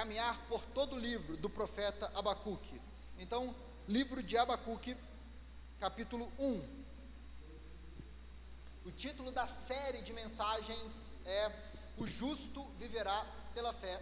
[0.00, 2.80] caminhar por todo o livro do profeta Abacuque.
[3.18, 3.54] Então,
[3.86, 4.96] livro de Abacuque,
[5.78, 6.84] capítulo 1.
[8.86, 11.52] O título da série de mensagens é
[11.98, 13.98] O Justo Viverá pela Fé.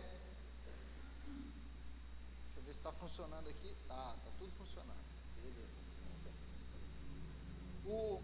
[2.45, 3.77] Deixa eu ver se está funcionando aqui.
[3.89, 5.05] Tá, tá tudo funcionando.
[5.35, 5.81] Beleza.
[7.85, 8.23] O,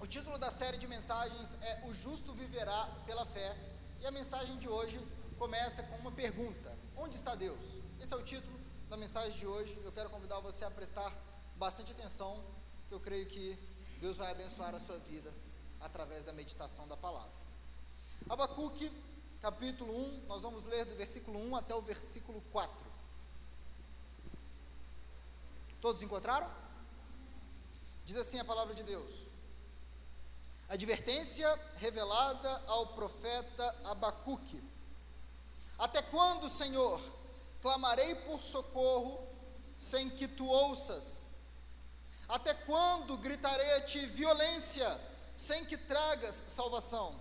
[0.00, 3.56] o título da série de mensagens é O Justo Viverá pela Fé.
[4.00, 4.98] E a mensagem de hoje
[5.34, 7.60] começa com uma pergunta: Onde está Deus?
[8.00, 9.78] Esse é o título da mensagem de hoje.
[9.82, 11.12] Eu quero convidar você a prestar
[11.56, 12.42] bastante atenção,
[12.88, 13.58] que eu creio que
[14.00, 15.32] Deus vai abençoar a sua vida
[15.80, 17.32] através da meditação da palavra.
[18.28, 18.90] Abacuque,
[19.40, 22.74] capítulo 1, nós vamos ler do versículo 1 até o versículo 4.
[25.80, 26.50] Todos encontraram?
[28.04, 29.10] Diz assim a palavra de Deus:
[30.68, 34.73] Advertência revelada ao profeta Abacuque
[35.78, 37.00] até quando, Senhor,
[37.60, 39.26] clamarei por socorro
[39.78, 41.26] sem que tu ouças?
[42.28, 45.00] Até quando gritarei a ti violência
[45.36, 47.20] sem que tragas salvação?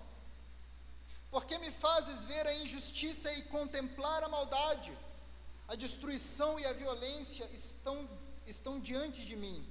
[1.32, 4.96] Porque me fazes ver a injustiça e contemplar a maldade?
[5.68, 8.08] A destruição e a violência estão,
[8.46, 9.68] estão diante de mim,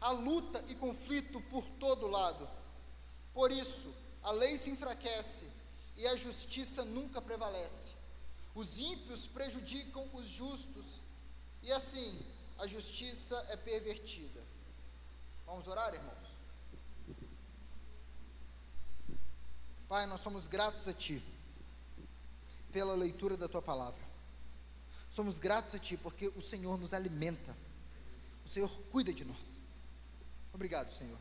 [0.00, 2.48] a luta e conflito por todo lado.
[3.34, 5.50] Por isso, a lei se enfraquece
[5.96, 7.91] e a justiça nunca prevalece.
[8.54, 11.00] Os ímpios prejudicam os justos,
[11.62, 12.20] e assim
[12.58, 14.42] a justiça é pervertida.
[15.46, 16.32] Vamos orar, irmãos?
[19.88, 21.22] Pai, nós somos gratos a Ti
[22.72, 24.00] pela leitura da Tua palavra.
[25.10, 27.56] Somos gratos a Ti porque o Senhor nos alimenta,
[28.44, 29.60] o Senhor cuida de nós.
[30.52, 31.18] Obrigado, Senhor.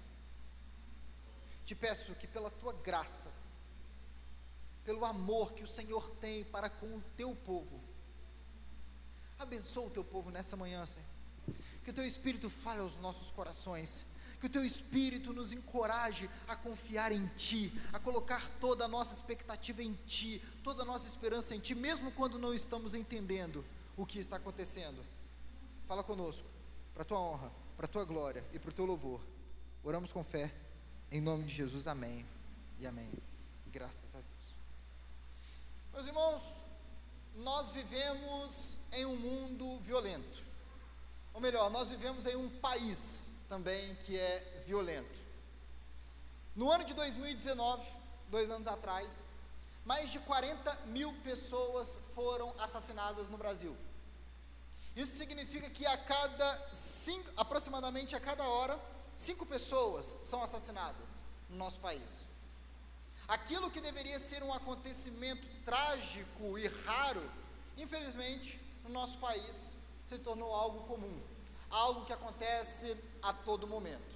[1.65, 3.31] Te peço que pela Tua graça,
[4.83, 7.79] pelo amor que o Senhor tem para com o teu povo.
[9.37, 11.07] Abençoa o teu povo nessa manhã, Senhor.
[11.83, 14.05] Que o teu Espírito fale aos nossos corações.
[14.39, 19.13] Que o teu Espírito nos encoraje a confiar em Ti, a colocar toda a nossa
[19.13, 23.63] expectativa em Ti, toda a nossa esperança em Ti, mesmo quando não estamos entendendo
[23.95, 25.03] o que está acontecendo.
[25.87, 26.47] Fala conosco,
[26.93, 29.21] para a Tua honra, para a Tua glória e para o Teu louvor.
[29.83, 30.53] Oramos com fé,
[31.11, 32.25] em nome de Jesus, amém
[32.79, 33.11] e amém.
[33.71, 34.30] Graças a Deus.
[35.93, 36.41] Meus irmãos,
[37.35, 40.43] nós vivemos em um mundo violento.
[41.33, 45.19] Ou melhor, nós vivemos em um país também que é violento.
[46.55, 47.85] No ano de 2019,
[48.29, 49.25] dois anos atrás,
[49.85, 53.75] mais de 40 mil pessoas foram assassinadas no Brasil.
[54.95, 58.79] Isso significa que a cada cinco, aproximadamente a cada hora,
[59.15, 62.25] cinco pessoas são assassinadas no nosso país.
[63.27, 67.23] Aquilo que deveria ser um acontecimento trágico e raro,
[67.77, 71.21] infelizmente, no nosso país se tornou algo comum,
[71.69, 74.15] algo que acontece a todo momento.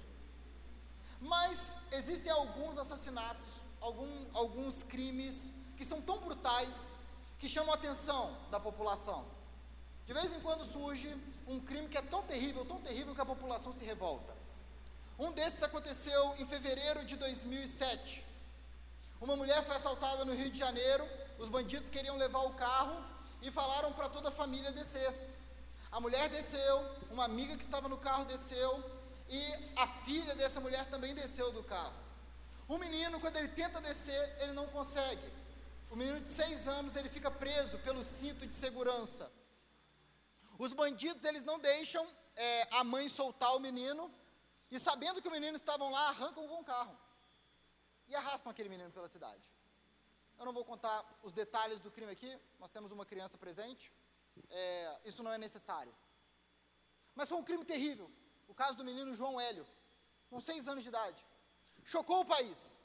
[1.20, 3.48] Mas existem alguns assassinatos,
[3.80, 6.94] algum, alguns crimes que são tão brutais
[7.38, 9.24] que chamam a atenção da população.
[10.06, 11.14] De vez em quando surge
[11.46, 14.34] um crime que é tão terrível, tão terrível que a população se revolta.
[15.18, 18.24] Um desses aconteceu em fevereiro de 2007,
[19.20, 21.08] uma mulher foi assaltada no Rio de Janeiro,
[21.38, 23.04] os bandidos queriam levar o carro
[23.42, 25.12] e falaram para toda a família descer.
[25.90, 28.82] A mulher desceu, uma amiga que estava no carro desceu
[29.28, 29.40] e
[29.76, 31.94] a filha dessa mulher também desceu do carro.
[32.68, 35.32] O menino, quando ele tenta descer, ele não consegue.
[35.90, 39.30] O menino de seis anos, ele fica preso pelo cinto de segurança.
[40.58, 44.12] Os bandidos, eles não deixam é, a mãe soltar o menino
[44.70, 46.96] e sabendo que o menino estavam lá, arrancam com o carro
[48.08, 49.42] e arrastam aquele menino pela cidade.
[50.38, 53.92] Eu não vou contar os detalhes do crime aqui, nós temos uma criança presente,
[54.50, 55.94] é, isso não é necessário.
[57.14, 58.10] Mas foi um crime terrível.
[58.46, 59.66] O caso do menino João Hélio,
[60.28, 61.24] com seis anos de idade,
[61.82, 62.78] chocou o país.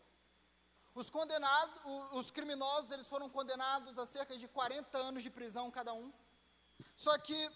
[0.93, 1.81] Os condenados,
[2.13, 6.11] os criminosos, eles foram condenados a cerca de 40 anos de prisão cada um.
[6.95, 7.51] Só que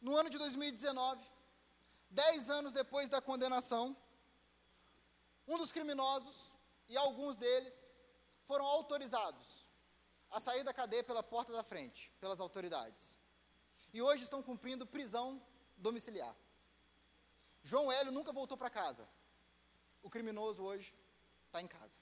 [0.00, 1.24] no ano de 2019,
[2.10, 3.96] dez anos depois da condenação,
[5.46, 6.52] um dos criminosos
[6.88, 7.91] e alguns deles
[8.52, 9.66] foram autorizados
[10.30, 13.16] a sair da cadeia pela porta da frente, pelas autoridades.
[13.94, 15.42] E hoje estão cumprindo prisão
[15.74, 16.36] domiciliar.
[17.62, 19.08] João Hélio nunca voltou para casa.
[20.02, 20.94] O criminoso hoje
[21.46, 21.96] está em casa.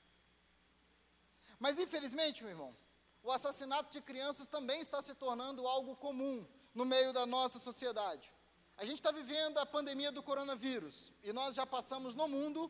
[1.56, 2.76] Mas infelizmente, meu irmão,
[3.22, 6.44] o assassinato de crianças também está se tornando algo comum
[6.74, 8.34] no meio da nossa sociedade.
[8.76, 12.68] A gente está vivendo a pandemia do coronavírus e nós já passamos no mundo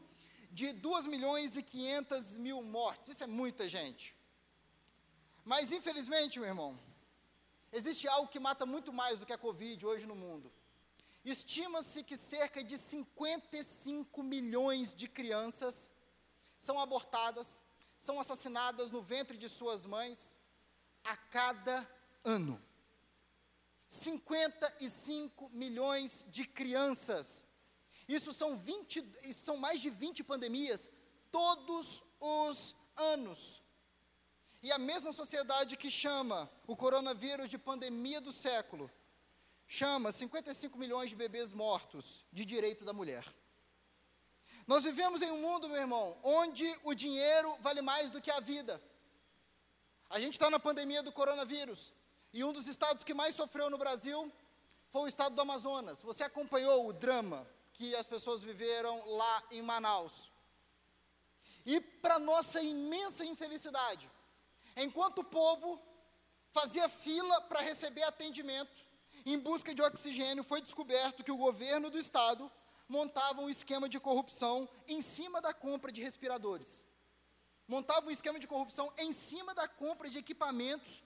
[0.50, 3.10] de 2 milhões e 500 mil mortes.
[3.10, 4.16] Isso é muita gente.
[5.44, 6.78] Mas, infelizmente, meu irmão,
[7.72, 10.52] existe algo que mata muito mais do que a Covid hoje no mundo.
[11.24, 15.90] Estima-se que cerca de 55 milhões de crianças
[16.58, 17.60] são abortadas,
[17.98, 20.38] são assassinadas no ventre de suas mães
[21.04, 21.88] a cada
[22.24, 22.60] ano.
[23.88, 27.44] 55 milhões de crianças.
[28.16, 30.90] Isso são 20, isso são mais de 20 pandemias
[31.30, 33.62] todos os anos.
[34.60, 38.90] E a mesma sociedade que chama o coronavírus de pandemia do século,
[39.64, 43.24] chama 55 milhões de bebês mortos de direito da mulher.
[44.66, 48.40] Nós vivemos em um mundo, meu irmão, onde o dinheiro vale mais do que a
[48.40, 48.82] vida.
[50.08, 51.92] A gente está na pandemia do coronavírus.
[52.32, 54.32] E um dos estados que mais sofreu no Brasil
[54.88, 56.02] foi o estado do Amazonas.
[56.02, 57.46] Você acompanhou o drama
[57.80, 60.30] que as pessoas viveram lá em Manaus.
[61.64, 64.10] E para nossa imensa infelicidade,
[64.76, 65.80] enquanto o povo
[66.50, 68.84] fazia fila para receber atendimento
[69.24, 72.52] em busca de oxigênio, foi descoberto que o governo do estado
[72.86, 76.84] montava um esquema de corrupção em cima da compra de respiradores.
[77.66, 81.02] Montava um esquema de corrupção em cima da compra de equipamentos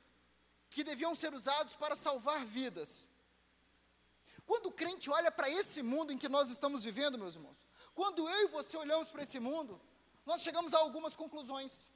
[0.71, 3.07] que deviam ser usados para salvar vidas.
[4.47, 7.65] Quando o crente olha para esse mundo em que nós estamos vivendo, meus irmãos,
[7.95, 9.81] quando eu e você olhamos para esse mundo,
[10.27, 11.89] nós chegamos a algumas conclusões.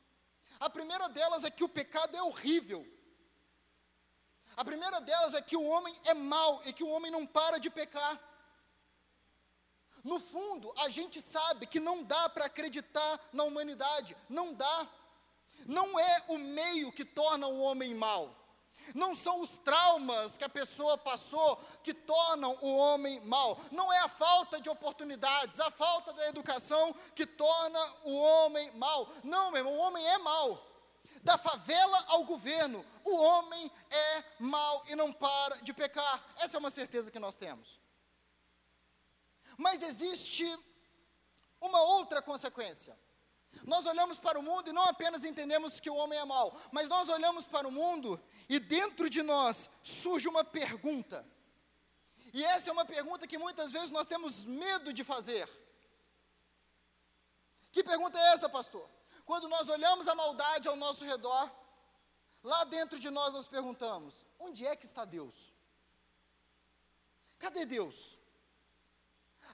[0.60, 2.86] A primeira delas é que o pecado é horrível.
[4.56, 7.58] A primeira delas é que o homem é mau e que o homem não para
[7.58, 8.18] de pecar.
[10.02, 14.88] No fundo, a gente sabe que não dá para acreditar na humanidade, não dá.
[15.66, 18.37] Não é o meio que torna o homem mau.
[18.94, 23.58] Não são os traumas que a pessoa passou que tornam o homem mau.
[23.70, 29.08] Não é a falta de oportunidades, a falta da educação que torna o homem mau.
[29.22, 30.64] Não, meu irmão, o homem é mau.
[31.22, 36.24] Da favela ao governo, o homem é mau e não para de pecar.
[36.38, 37.80] Essa é uma certeza que nós temos.
[39.56, 40.46] Mas existe
[41.60, 42.98] uma outra consequência.
[43.64, 46.88] Nós olhamos para o mundo e não apenas entendemos que o homem é mau, mas
[46.88, 51.26] nós olhamos para o mundo e dentro de nós surge uma pergunta.
[52.32, 55.48] E essa é uma pergunta que muitas vezes nós temos medo de fazer.
[57.72, 58.88] Que pergunta é essa, pastor?
[59.24, 61.50] Quando nós olhamos a maldade ao nosso redor,
[62.42, 65.34] lá dentro de nós nós perguntamos: onde é que está Deus?
[67.38, 68.17] Cadê Deus?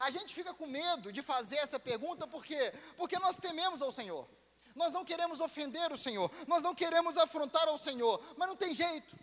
[0.04, 2.74] A gente fica com medo de fazer essa pergunta, por quê?
[2.94, 4.28] Porque nós tememos ao Senhor.
[4.74, 8.74] Nós não queremos ofender o Senhor, nós não queremos afrontar ao Senhor, mas não tem
[8.74, 9.16] jeito.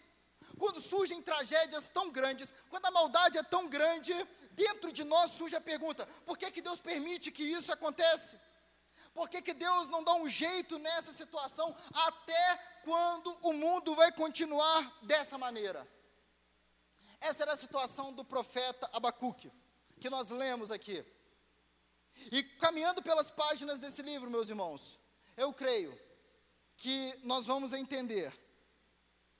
[0.57, 4.11] Quando surgem tragédias tão grandes, quando a maldade é tão grande,
[4.53, 8.41] dentro de nós surge a pergunta: por que, que Deus permite que isso aconteça?
[9.13, 14.11] Por que, que Deus não dá um jeito nessa situação até quando o mundo vai
[14.11, 15.87] continuar dessa maneira?
[17.19, 19.60] Essa era a situação do profeta Abacuque
[20.01, 21.05] que nós lemos aqui.
[22.31, 24.99] E caminhando pelas páginas desse livro, meus irmãos,
[25.37, 25.97] eu creio
[26.75, 28.33] que nós vamos entender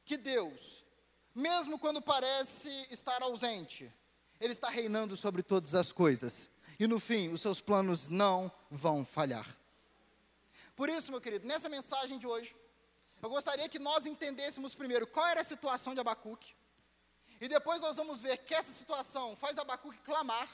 [0.06, 0.86] que Deus,
[1.34, 3.92] mesmo quando parece estar ausente,
[4.40, 6.52] Ele está reinando sobre todas as coisas.
[6.80, 9.58] E no fim, os seus planos não vão falhar.
[10.75, 12.56] Por isso, meu querido, nessa mensagem de hoje,
[13.22, 16.56] eu gostaria que nós entendêssemos primeiro qual era a situação de Abacuque,
[17.41, 20.48] e depois nós vamos ver que essa situação faz Abacuque clamar.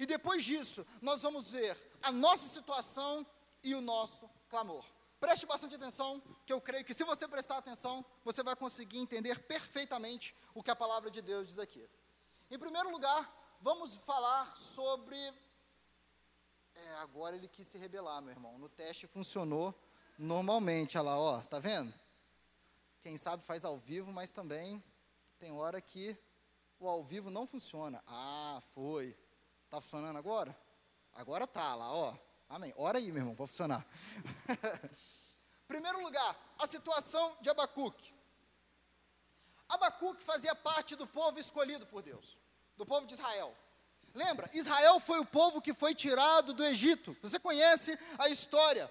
[0.00, 3.24] E depois disso, nós vamos ver a nossa situação
[3.62, 4.84] e o nosso clamor.
[5.20, 9.38] Preste bastante atenção, que eu creio que se você prestar atenção, você vai conseguir entender
[9.44, 11.88] perfeitamente o que a palavra de Deus diz aqui.
[12.50, 15.16] Em primeiro lugar, vamos falar sobre.
[16.74, 18.58] É, agora ele quis se rebelar, meu irmão.
[18.58, 19.72] No teste funcionou
[20.18, 21.94] normalmente, olha lá, ó, tá vendo?
[23.00, 24.82] Quem sabe faz ao vivo, mas também
[25.38, 26.18] tem hora que
[26.80, 28.02] o ao vivo não funciona.
[28.06, 29.16] Ah, foi.
[29.64, 30.56] Está funcionando agora?
[31.14, 32.14] Agora tá lá, ó.
[32.48, 32.72] Amém.
[32.76, 33.86] Ora aí, meu irmão, para funcionar.
[35.68, 38.14] Primeiro lugar, a situação de Abacuque.
[39.68, 42.36] Abacuque fazia parte do povo escolhido por Deus,
[42.76, 43.54] do povo de Israel.
[44.14, 44.48] Lembra?
[44.54, 47.16] Israel foi o povo que foi tirado do Egito.
[47.22, 48.90] Você conhece a história.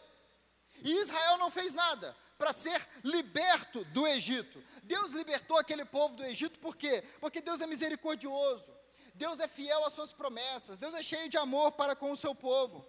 [0.83, 4.63] E Israel não fez nada para ser liberto do Egito.
[4.83, 7.03] Deus libertou aquele povo do Egito por quê?
[7.19, 8.73] Porque Deus é misericordioso,
[9.15, 12.35] Deus é fiel às suas promessas, Deus é cheio de amor para com o seu
[12.35, 12.87] povo.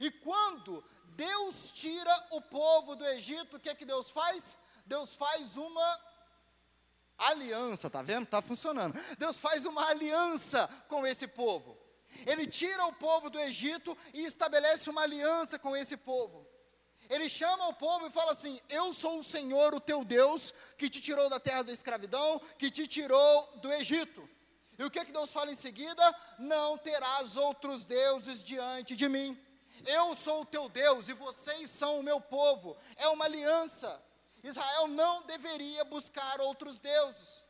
[0.00, 0.84] E quando
[1.16, 4.56] Deus tira o povo do Egito, o que é que Deus faz?
[4.84, 6.00] Deus faz uma
[7.16, 8.26] aliança, tá vendo?
[8.26, 8.98] Tá funcionando.
[9.18, 11.78] Deus faz uma aliança com esse povo.
[12.26, 16.46] Ele tira o povo do Egito e estabelece uma aliança com esse povo.
[17.10, 20.88] Ele chama o povo e fala assim: Eu sou o Senhor, o teu Deus, que
[20.88, 24.28] te tirou da terra da escravidão, que te tirou do Egito.
[24.78, 26.02] E o que, que Deus fala em seguida?
[26.38, 29.38] Não terás outros deuses diante de mim.
[29.86, 32.76] Eu sou o teu Deus e vocês são o meu povo.
[32.96, 34.02] É uma aliança.
[34.42, 37.44] Israel não deveria buscar outros deuses.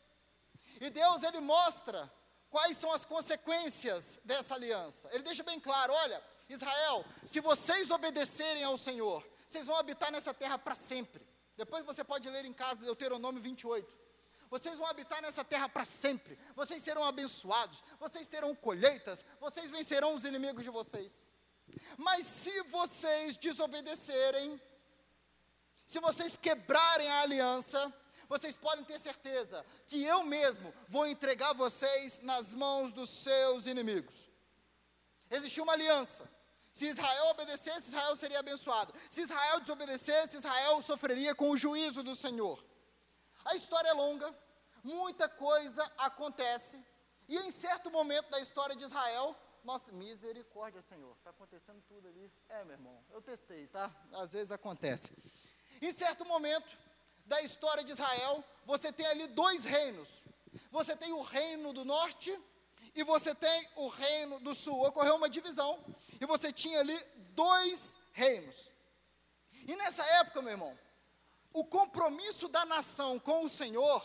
[0.81, 2.11] E Deus, ele mostra
[2.51, 5.09] quais são as consequências dessa aliança.
[5.13, 10.35] Ele deixa bem claro: olha, Israel, se vocês obedecerem ao Senhor, vocês vão habitar nessa
[10.35, 11.25] terra para sempre.
[11.57, 14.05] Depois você pode ler em casa Deuteronômio 28.
[14.51, 16.37] Vocês vão habitar nessa terra para sempre.
[16.57, 17.85] Vocês serão abençoados.
[18.01, 19.25] Vocês terão colheitas.
[19.39, 21.25] Vocês vencerão os inimigos de vocês.
[21.97, 24.61] Mas se vocês desobedecerem,
[25.87, 27.95] se vocês quebrarem a aliança,
[28.29, 34.29] vocês podem ter certeza que eu mesmo vou entregar vocês nas mãos dos seus inimigos.
[35.31, 36.29] Existiu uma aliança.
[36.75, 38.93] Se Israel obedecesse, Israel seria abençoado.
[39.09, 42.62] Se Israel desobedecesse, Israel sofreria com o juízo do Senhor.
[43.45, 44.35] A história é longa,
[44.83, 46.85] muita coisa acontece,
[47.28, 52.31] e em certo momento da história de Israel, nossa, misericórdia, Senhor, está acontecendo tudo ali.
[52.49, 53.88] É, meu irmão, eu testei, tá?
[54.12, 55.16] Às vezes acontece.
[55.81, 56.76] Em certo momento
[57.25, 60.23] da história de Israel, você tem ali dois reinos.
[60.71, 62.37] Você tem o reino do norte
[62.95, 64.87] e você tem o reino do sul.
[64.87, 65.83] Ocorreu uma divisão
[66.21, 66.99] e você tinha ali
[67.35, 68.71] dois reinos.
[69.67, 70.79] E nessa época, meu irmão,
[71.53, 74.03] o compromisso da nação com o Senhor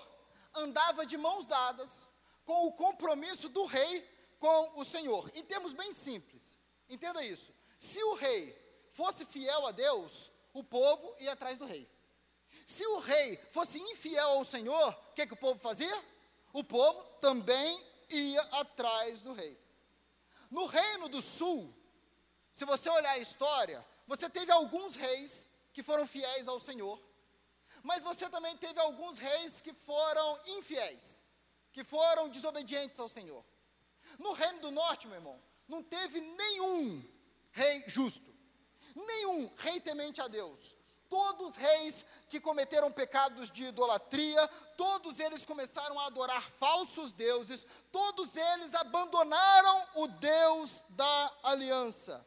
[0.56, 2.08] andava de mãos dadas
[2.46, 4.08] com o compromisso do rei
[4.40, 5.30] com o Senhor.
[5.36, 6.58] Em termos bem simples,
[6.90, 7.54] entenda isso.
[7.78, 8.58] Se o rei
[8.92, 11.88] fosse fiel a Deus, o povo ia atrás do rei.
[12.66, 16.04] Se o rei fosse infiel ao Senhor, o que, que o povo fazia?
[16.52, 19.60] O povo também ia atrás do rei.
[20.50, 21.74] No reino do sul,
[22.52, 27.00] se você olhar a história, você teve alguns reis que foram fiéis ao Senhor,
[27.84, 31.22] mas você também teve alguns reis que foram infiéis,
[31.72, 33.46] que foram desobedientes ao Senhor.
[34.18, 37.04] No reino do norte, meu irmão, não teve nenhum
[37.52, 38.36] rei justo,
[38.96, 40.76] nenhum rei temente a Deus.
[41.10, 44.48] Todos os reis que cometeram pecados de idolatria,
[44.78, 52.24] todos eles começaram a adorar falsos deuses, todos eles abandonaram o Deus da aliança.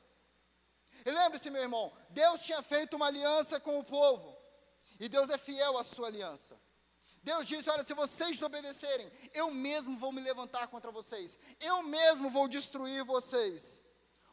[1.07, 4.37] E lembre-se, meu irmão, Deus tinha feito uma aliança com o povo.
[4.99, 6.61] E Deus é fiel à sua aliança.
[7.23, 12.31] Deus disse: Olha, se vocês desobedecerem, eu mesmo vou me levantar contra vocês, eu mesmo
[12.31, 13.81] vou destruir vocês.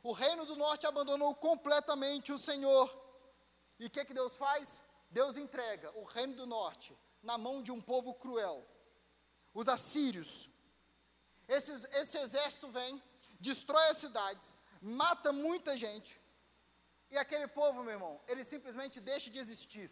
[0.01, 3.08] O reino do norte abandonou completamente o Senhor.
[3.79, 4.81] E o que, que Deus faz?
[5.09, 8.65] Deus entrega o reino do norte na mão de um povo cruel,
[9.53, 10.49] os assírios.
[11.47, 13.01] Esse, esse exército vem,
[13.39, 16.19] destrói as cidades, mata muita gente,
[17.09, 19.91] e aquele povo, meu irmão, ele simplesmente deixa de existir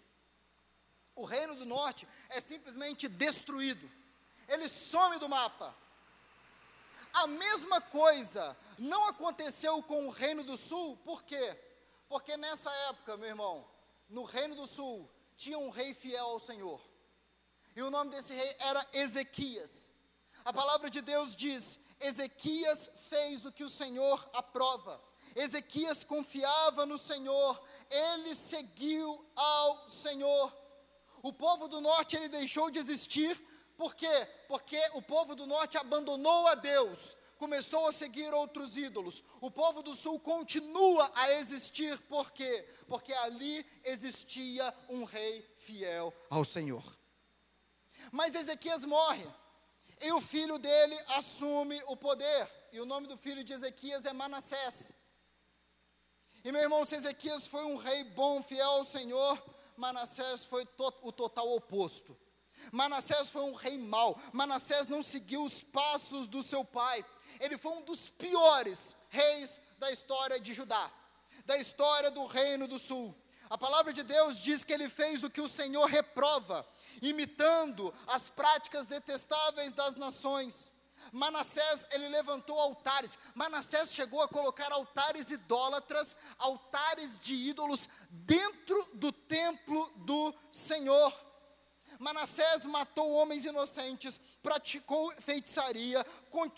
[1.17, 3.89] o reino do norte é simplesmente destruído.
[4.47, 5.75] Ele some do mapa.
[7.11, 11.59] A mesma coisa não aconteceu com o reino do sul, por quê?
[12.07, 13.67] Porque nessa época, meu irmão,
[14.09, 16.79] no reino do sul, tinha um rei fiel ao Senhor.
[17.75, 19.89] E o nome desse rei era Ezequias.
[20.45, 25.01] A palavra de Deus diz: Ezequias fez o que o Senhor aprova.
[25.35, 30.55] Ezequias confiava no Senhor, ele seguiu ao Senhor.
[31.21, 33.35] O povo do norte ele deixou de existir,
[33.75, 34.27] por quê?
[34.47, 39.23] Porque o povo do norte abandonou a Deus, começou a seguir outros ídolos.
[39.39, 42.67] O povo do sul continua a existir, por quê?
[42.87, 46.83] Porque ali existia um rei fiel ao Senhor.
[48.11, 49.25] Mas Ezequias morre,
[50.01, 54.13] e o filho dele assume o poder, e o nome do filho de Ezequias é
[54.13, 54.93] Manassés.
[56.43, 59.41] E meu irmão, se Ezequias foi um rei bom, fiel ao Senhor,
[59.75, 62.17] Manassés foi to o total oposto.
[62.71, 64.19] Manassés foi um rei mau.
[64.33, 67.05] Manassés não seguiu os passos do seu pai.
[67.39, 70.91] Ele foi um dos piores reis da história de Judá,
[71.45, 73.15] da história do reino do sul.
[73.49, 76.67] A palavra de Deus diz que ele fez o que o Senhor reprova,
[77.01, 80.71] imitando as práticas detestáveis das nações.
[81.11, 83.17] Manassés, ele levantou altares.
[83.33, 91.26] Manassés chegou a colocar altares idólatras, altares de ídolos dentro do templo do Senhor.
[91.99, 96.05] Manassés matou homens inocentes, praticou feitiçaria,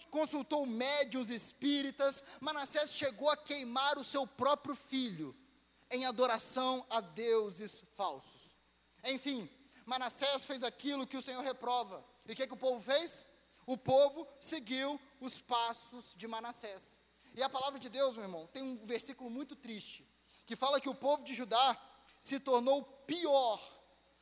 [0.10, 2.24] consultou médiuns espíritas.
[2.40, 5.36] Manassés chegou a queimar o seu próprio filho
[5.92, 8.56] em adoração a deuses falsos.
[9.04, 9.50] Enfim,
[9.86, 12.04] Manassés fez aquilo que o Senhor reprova.
[12.26, 13.26] E o que, que o povo fez?
[13.70, 17.00] o povo seguiu os passos de Manassés.
[17.36, 20.04] E a palavra de Deus, meu irmão, tem um versículo muito triste,
[20.48, 21.80] que fala que o povo de Judá
[22.20, 23.62] se tornou pior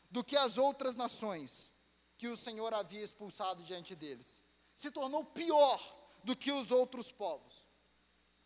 [0.10, 1.72] do que as outras nações
[2.18, 4.42] que o Senhor havia expulsado diante deles.
[4.76, 5.80] Se tornou pior
[6.24, 7.68] do que os outros povos.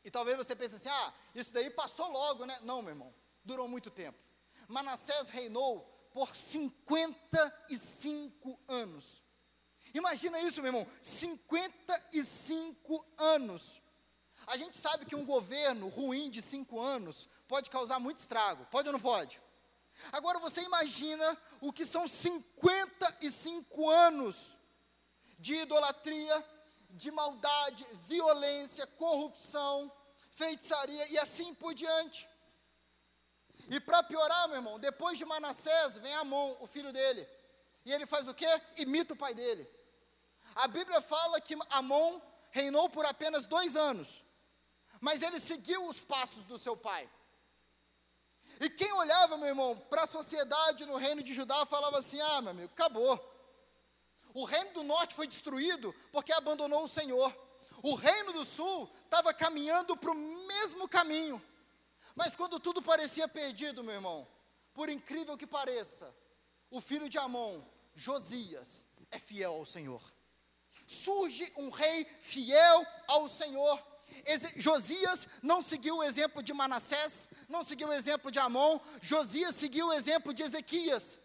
[0.03, 2.59] E talvez você pense assim: ah, isso daí passou logo, né?
[2.63, 4.17] Não, meu irmão, durou muito tempo.
[4.67, 5.81] Manassés reinou
[6.13, 9.21] por 55 anos.
[9.93, 13.81] Imagina isso, meu irmão, 55 anos.
[14.47, 18.89] A gente sabe que um governo ruim de cinco anos pode causar muito estrago, pode
[18.89, 19.39] ou não pode?
[20.11, 24.55] Agora você imagina o que são 55 anos
[25.39, 26.45] de idolatria,
[26.91, 29.91] de maldade, violência, corrupção,
[30.31, 32.29] feitiçaria e assim por diante.
[33.69, 37.27] E para piorar, meu irmão, depois de Manassés vem Amon, o filho dele.
[37.85, 38.47] E ele faz o quê?
[38.77, 39.67] Imita o pai dele.
[40.55, 42.19] A Bíblia fala que Amon
[42.51, 44.23] reinou por apenas dois anos,
[44.99, 47.09] mas ele seguiu os passos do seu pai.
[48.61, 52.41] E quem olhava, meu irmão, para a sociedade no reino de Judá falava assim: ah,
[52.41, 53.19] meu amigo, acabou.
[54.35, 57.35] O reino do norte foi destruído porque abandonou o Senhor.
[57.81, 61.41] O reino do sul estava caminhando para o mesmo caminho.
[62.13, 64.27] Mas quando tudo parecia perdido, meu irmão,
[64.75, 66.13] por incrível que pareça,
[66.69, 67.63] o filho de Amon,
[67.95, 70.03] Josias, é fiel ao Senhor.
[70.85, 73.83] Surge um rei fiel ao Senhor.
[74.55, 79.87] Josias não seguiu o exemplo de Manassés, não seguiu o exemplo de Amon, Josias seguiu
[79.87, 81.19] o exemplo de Ezequias.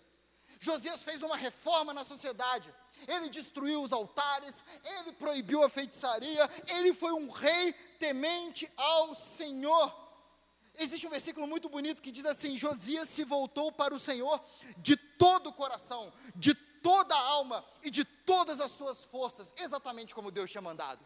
[0.60, 2.72] Josias fez uma reforma na sociedade.
[3.06, 4.64] Ele destruiu os altares,
[4.98, 9.94] ele proibiu a feitiçaria, ele foi um rei temente ao Senhor.
[10.78, 14.42] Existe um versículo muito bonito que diz assim: Josias se voltou para o Senhor
[14.78, 20.14] de todo o coração, de toda a alma e de todas as suas forças, exatamente
[20.14, 21.04] como Deus tinha mandado.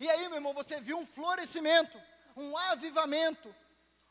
[0.00, 2.00] E aí, meu irmão, você viu um florescimento,
[2.36, 3.54] um avivamento,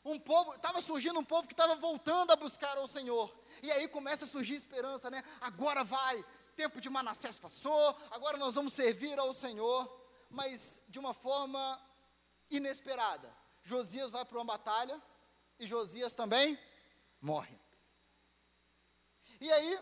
[0.04, 3.32] um povo, estava surgindo um povo que estava voltando a buscar ao Senhor.
[3.62, 5.22] E aí começa a surgir esperança, né?
[5.40, 6.24] Agora vai,
[6.54, 9.90] tempo de Manassés passou, agora nós vamos servir ao Senhor,
[10.30, 11.80] mas de uma forma
[12.50, 13.32] inesperada.
[13.62, 15.00] Josias vai para uma batalha
[15.58, 16.58] e Josias também
[17.20, 17.58] morre.
[19.40, 19.78] E aí,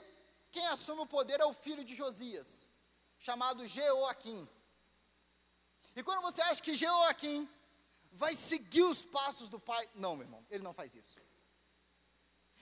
[0.50, 2.66] quem assume o poder é o filho de Josias,
[3.18, 4.48] chamado Jeoaquim.
[5.96, 7.48] E quando você acha que Jeoaquim
[8.12, 11.18] vai seguir os passos do pai, não, meu irmão, ele não faz isso.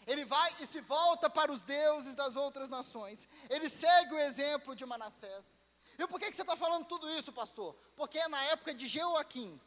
[0.06, 3.28] Ele vai e se volta para os deuses das outras nações.
[3.48, 5.62] Ele segue o exemplo de Manassés.
[5.98, 7.74] E por que, que você está falando tudo isso, pastor?
[7.94, 9.60] Porque é na época de Jeoaquim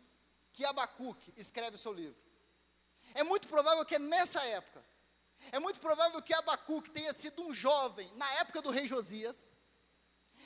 [0.51, 2.19] que Abacuque escreve o seu livro.
[3.13, 4.83] É muito provável que é nessa época.
[5.51, 9.51] É muito provável que Abacuque tenha sido um jovem na época do rei Josias.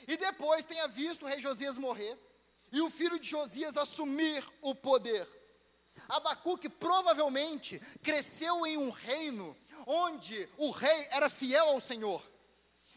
[0.06, 2.18] E depois tenha visto o rei Josias morrer.
[2.72, 5.26] E o filho de Josias assumir o poder.
[6.08, 9.56] Abacuque provavelmente cresceu em um reino
[9.86, 12.22] onde o rei era fiel ao Senhor,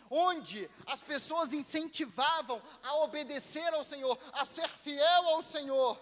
[0.09, 5.99] onde as pessoas incentivavam a obedecer ao Senhor, a ser fiel ao Senhor.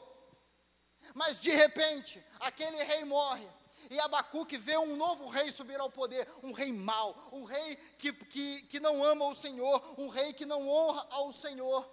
[1.14, 3.48] Mas de repente, aquele rei morre.
[3.90, 8.14] E Abacuque vê um novo rei subir ao poder, um rei mau, um rei que,
[8.14, 11.86] que, que não ama o Senhor, um rei que não honra ao Senhor.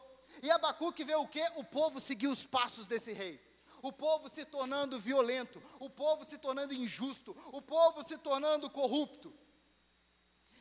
[0.43, 1.43] E Abacuque vê o que?
[1.57, 3.41] O povo seguir os passos desse rei.
[3.83, 9.33] O povo se tornando violento, o povo se tornando injusto, o povo se tornando corrupto.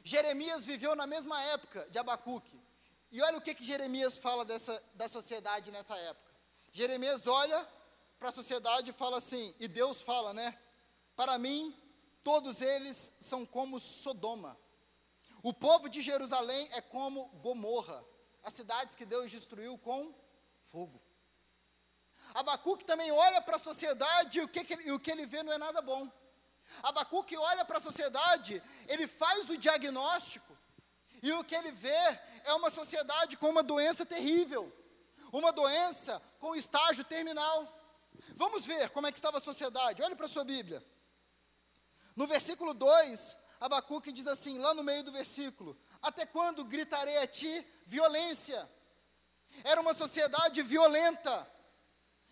[0.03, 2.59] Jeremias viveu na mesma época de Abacuque.
[3.11, 6.31] E olha o que, que Jeremias fala dessa, da sociedade nessa época.
[6.71, 7.67] Jeremias olha
[8.19, 10.57] para a sociedade e fala assim, e Deus fala, né?
[11.15, 11.75] Para mim,
[12.23, 14.57] todos eles são como Sodoma.
[15.41, 18.03] O povo de Jerusalém é como Gomorra,
[18.47, 20.15] as cidades que Deus destruiu com
[20.71, 21.01] fogo.
[22.33, 25.25] Abacuque também olha para a sociedade e o, que, que ele, e o que ele
[25.25, 26.09] vê não é nada bom.
[26.81, 30.57] Abacuque olha para a sociedade, ele faz o diagnóstico,
[31.21, 34.71] e o que ele vê é uma sociedade com uma doença terrível,
[35.33, 37.67] uma doença com estágio terminal.
[38.33, 40.01] Vamos ver como é que estava a sociedade.
[40.01, 40.81] Olhe para a sua Bíblia.
[42.15, 47.27] No versículo 2, Abacuque diz assim, lá no meio do versículo: Até quando gritarei a
[47.27, 48.69] ti violência?
[49.63, 51.47] Era uma sociedade violenta.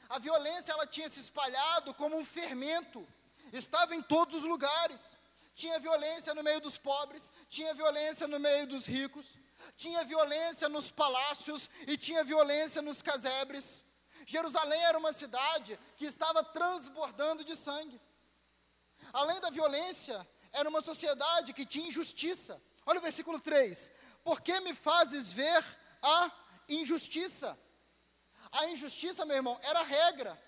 [0.09, 3.07] A violência ela tinha se espalhado como um fermento.
[3.51, 5.15] Estava em todos os lugares.
[5.55, 9.37] Tinha violência no meio dos pobres, tinha violência no meio dos ricos,
[9.77, 13.81] tinha violência nos palácios e tinha violência nos casebres.
[14.25, 18.01] Jerusalém era uma cidade que estava transbordando de sangue.
[19.13, 22.61] Além da violência, era uma sociedade que tinha injustiça.
[22.85, 23.91] Olha o versículo 3:
[24.23, 25.63] Por que me fazes ver
[26.01, 26.31] a
[26.69, 27.57] injustiça?
[28.51, 30.41] A injustiça, meu irmão, era a regra.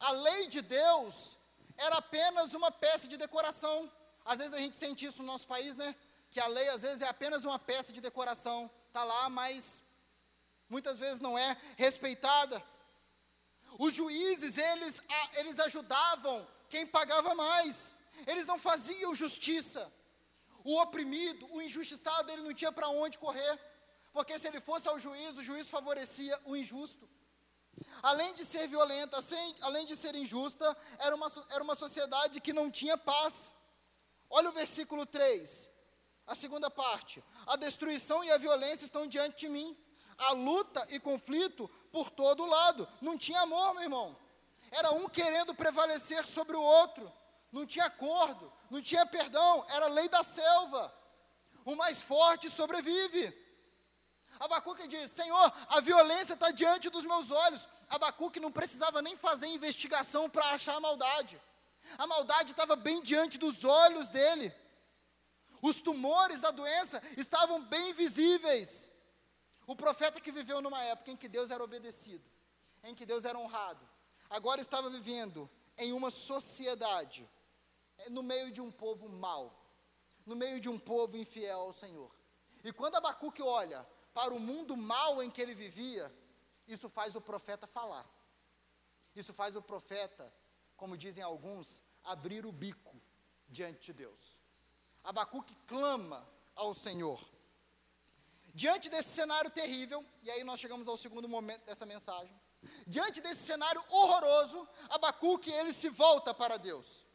[0.00, 1.36] A lei de Deus
[1.76, 3.90] era apenas uma peça de decoração.
[4.24, 5.94] Às vezes a gente sente isso no nosso país, né?
[6.30, 8.70] Que a lei às vezes é apenas uma peça de decoração.
[8.88, 9.82] Está lá, mas
[10.68, 12.62] muitas vezes não é respeitada.
[13.78, 15.02] Os juízes, eles,
[15.34, 17.96] eles ajudavam quem pagava mais.
[18.26, 19.92] Eles não faziam justiça.
[20.66, 23.54] O oprimido, o injustiçado, ele não tinha para onde correr.
[24.12, 27.08] Porque se ele fosse ao juiz, o juiz favorecia o injusto.
[28.02, 29.16] Além de ser violenta,
[29.62, 33.54] além de ser injusta, era uma, era uma sociedade que não tinha paz.
[34.28, 35.70] Olha o versículo 3,
[36.26, 37.22] a segunda parte.
[37.46, 39.78] A destruição e a violência estão diante de mim.
[40.18, 42.88] A luta e conflito por todo lado.
[43.00, 44.18] Não tinha amor, meu irmão.
[44.72, 47.12] Era um querendo prevalecer sobre o outro.
[47.56, 49.64] Não tinha acordo, não tinha perdão.
[49.70, 50.94] Era lei da selva.
[51.64, 53.24] O mais forte sobrevive.
[54.38, 57.66] Abacuque diz: Senhor, a violência está diante dos meus olhos.
[57.88, 61.40] Abacuque não precisava nem fazer investigação para achar a maldade.
[61.96, 64.52] A maldade estava bem diante dos olhos dele.
[65.62, 68.90] Os tumores da doença estavam bem visíveis.
[69.66, 72.24] O profeta que viveu numa época em que Deus era obedecido,
[72.84, 73.88] em que Deus era honrado,
[74.28, 77.26] agora estava vivendo em uma sociedade,
[78.10, 79.54] no meio de um povo mau,
[80.24, 82.10] no meio de um povo infiel ao Senhor.
[82.64, 86.12] E quando Abacuque olha para o mundo mal em que ele vivia,
[86.66, 88.06] isso faz o profeta falar.
[89.14, 90.32] Isso faz o profeta,
[90.76, 93.00] como dizem alguns, abrir o bico
[93.48, 94.40] diante de Deus.
[95.02, 97.24] Abacuque clama ao Senhor.
[98.52, 102.34] Diante desse cenário terrível, e aí nós chegamos ao segundo momento dessa mensagem.
[102.86, 107.05] Diante desse cenário horroroso, Abacuque ele se volta para Deus.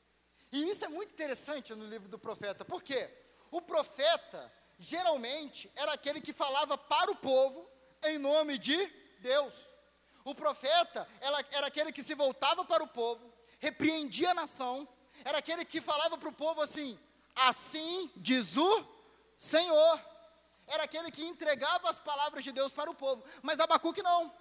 [0.51, 3.09] E isso é muito interessante no livro do profeta, porque
[3.49, 7.69] o profeta, geralmente era aquele que falava para o povo
[8.03, 8.77] em nome de
[9.19, 9.53] Deus.
[10.25, 14.87] O profeta era, era aquele que se voltava para o povo, repreendia a nação,
[15.23, 16.99] era aquele que falava para o povo assim:
[17.35, 18.85] assim diz o
[19.37, 20.11] Senhor.
[20.67, 24.33] Era aquele que entregava as palavras de Deus para o povo, mas Abacuque não.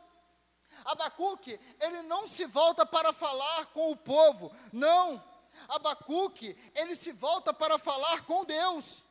[0.85, 5.23] Abacuque, ele não se volta para falar com o povo, não.
[5.69, 9.03] Abacuque, ele se volta para falar com Deus.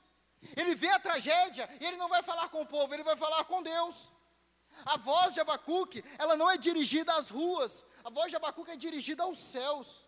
[0.56, 3.44] Ele vê a tragédia e ele não vai falar com o povo, ele vai falar
[3.46, 4.12] com Deus.
[4.86, 8.76] A voz de Abacuque, ela não é dirigida às ruas, a voz de Abacuque é
[8.76, 10.06] dirigida aos céus.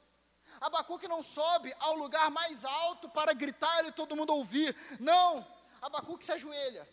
[0.60, 4.76] Abacuque não sobe ao lugar mais alto para gritar e todo mundo ouvir.
[5.00, 5.46] Não,
[5.82, 6.88] Abacuque se ajoelha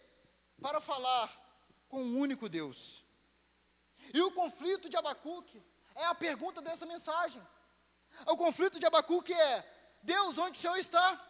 [0.61, 1.31] para falar
[1.89, 3.05] com um único Deus.
[4.13, 5.63] E o conflito de Abacuque
[5.95, 7.47] é a pergunta dessa mensagem.
[8.27, 9.65] O conflito de Abacuque é:
[10.03, 11.25] Deus, onde o Senhor está?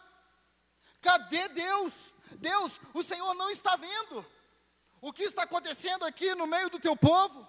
[1.00, 1.94] Cadê Deus?
[2.38, 4.24] Deus, o Senhor não está vendo.
[5.00, 7.46] O que está acontecendo aqui no meio do teu povo?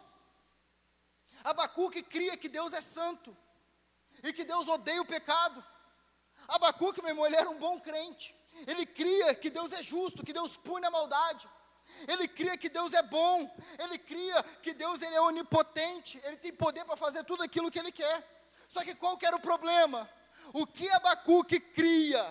[1.44, 3.36] Abacuque cria que Deus é santo
[4.24, 5.64] e que Deus odeia o pecado.
[6.48, 8.36] Abacuque, meu irmão, ele era um bom crente.
[8.68, 11.48] Ele cria que Deus é justo, que Deus pune a maldade.
[12.08, 13.50] Ele cria que Deus é bom.
[13.78, 16.20] Ele cria que Deus ele é onipotente.
[16.24, 18.39] Ele tem poder para fazer tudo aquilo que ele quer.
[18.70, 20.08] Só que qual que era o problema?
[20.54, 22.24] O que Abacuque cria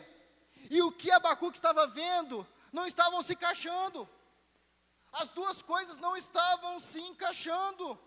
[0.70, 4.08] e o que Abacuque estava vendo não estavam se encaixando.
[5.12, 7.98] As duas coisas não estavam se encaixando.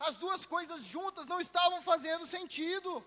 [0.00, 3.04] As duas coisas juntas não estavam fazendo sentido.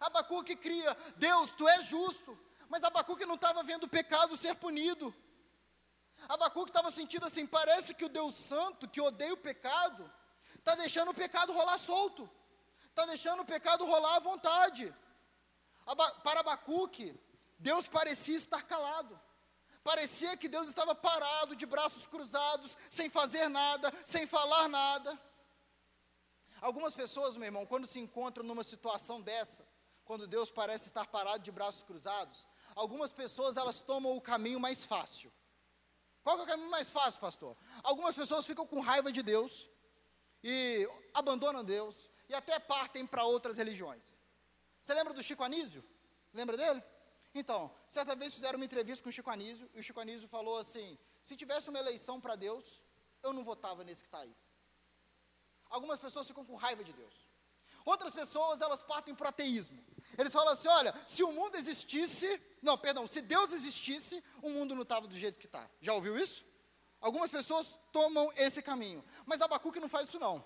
[0.00, 2.38] Abacuque cria, Deus, tu és justo.
[2.68, 5.12] Mas Abacuque não estava vendo o pecado ser punido.
[6.28, 10.08] Abacuque estava sentindo assim: parece que o Deus Santo, que odeia o pecado,
[10.54, 12.30] está deixando o pecado rolar solto,
[12.98, 14.92] está deixando o pecado rolar à vontade.
[16.24, 17.14] Para Abacuque,
[17.56, 19.18] Deus parecia estar calado.
[19.84, 25.18] Parecia que Deus estava parado, de braços cruzados, sem fazer nada, sem falar nada.
[26.60, 29.64] Algumas pessoas, meu irmão, quando se encontram numa situação dessa,
[30.04, 34.84] quando Deus parece estar parado de braços cruzados, algumas pessoas elas tomam o caminho mais
[34.84, 35.32] fácil.
[36.24, 37.56] Qual é o caminho mais fácil, pastor?
[37.84, 39.70] Algumas pessoas ficam com raiva de Deus
[40.42, 44.18] e abandonam Deus e até partem para outras religiões.
[44.80, 45.84] Você lembra do Chico Anísio?
[46.32, 46.82] Lembra dele?
[47.34, 50.58] Então, certa vez fizeram uma entrevista com o Chico Anísio, e o Chico Anísio falou
[50.58, 52.82] assim: se tivesse uma eleição para Deus,
[53.22, 54.34] eu não votava nesse que está aí.
[55.68, 57.28] Algumas pessoas ficam com raiva de Deus.
[57.84, 59.82] Outras pessoas, elas partem para o ateísmo.
[60.16, 64.74] Eles falam assim: olha, se o mundo existisse, não, perdão, se Deus existisse, o mundo
[64.74, 65.68] não estava do jeito que está.
[65.80, 66.44] Já ouviu isso?
[67.00, 69.04] Algumas pessoas tomam esse caminho.
[69.24, 70.44] Mas Abacuque não faz isso, não.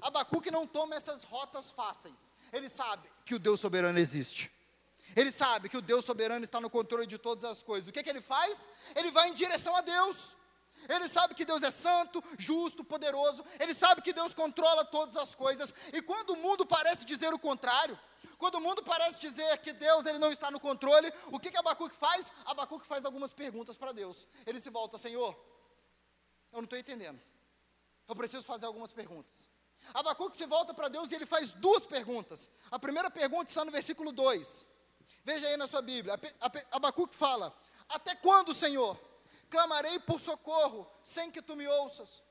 [0.00, 2.32] Abacuque não toma essas rotas fáceis.
[2.52, 4.50] Ele sabe que o Deus soberano existe.
[5.16, 7.88] Ele sabe que o Deus soberano está no controle de todas as coisas.
[7.88, 8.68] O que, que ele faz?
[8.94, 10.34] Ele vai em direção a Deus.
[10.88, 13.44] Ele sabe que Deus é santo, justo, poderoso.
[13.58, 15.74] Ele sabe que Deus controla todas as coisas.
[15.92, 17.98] E quando o mundo parece dizer o contrário,
[18.36, 21.56] Quando o mundo parece dizer que Deus ele não está no controle, o que, que
[21.56, 22.32] Abacuque faz?
[22.44, 24.26] Abacuque faz algumas perguntas para Deus.
[24.46, 25.36] Ele se volta, Senhor,
[26.52, 27.20] eu não estou entendendo.
[28.06, 29.50] Eu preciso fazer algumas perguntas.
[29.94, 32.50] Abacuque se volta para Deus e ele faz duas perguntas.
[32.70, 34.66] A primeira pergunta está no versículo 2.
[35.24, 36.18] Veja aí na sua Bíblia.
[36.70, 37.56] Abacuque fala:
[37.88, 38.98] Até quando, Senhor,
[39.50, 42.22] clamarei por socorro sem que tu me ouças?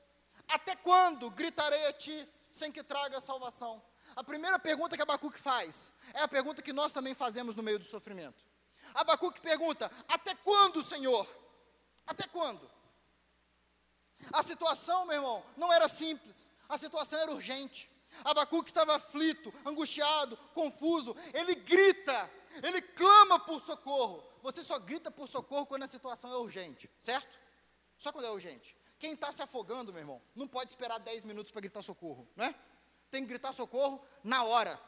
[0.48, 3.82] Até quando gritarei a ti sem que traga salvação?
[4.16, 7.78] A primeira pergunta que Abacuque faz é a pergunta que nós também fazemos no meio
[7.78, 8.44] do sofrimento.
[8.94, 11.26] Abacuque pergunta: Até quando, Senhor?
[12.06, 12.68] Até quando?
[14.32, 17.90] A situação, meu irmão, não era simples, a situação era urgente.
[18.24, 21.16] Abacuque estava aflito, angustiado, confuso.
[21.32, 22.30] Ele grita,
[22.62, 24.24] ele clama por socorro.
[24.42, 27.38] Você só grita por socorro quando a situação é urgente, certo?
[27.98, 28.76] Só quando é urgente.
[28.98, 32.54] Quem está se afogando, meu irmão, não pode esperar 10 minutos para gritar socorro, né?
[33.10, 34.80] Tem que gritar socorro na hora.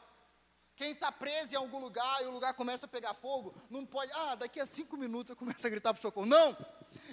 [0.75, 4.11] Quem está preso em algum lugar e o lugar começa a pegar fogo, não pode,
[4.13, 6.25] ah, daqui a cinco minutos eu começo a gritar por socorro.
[6.25, 6.57] Não!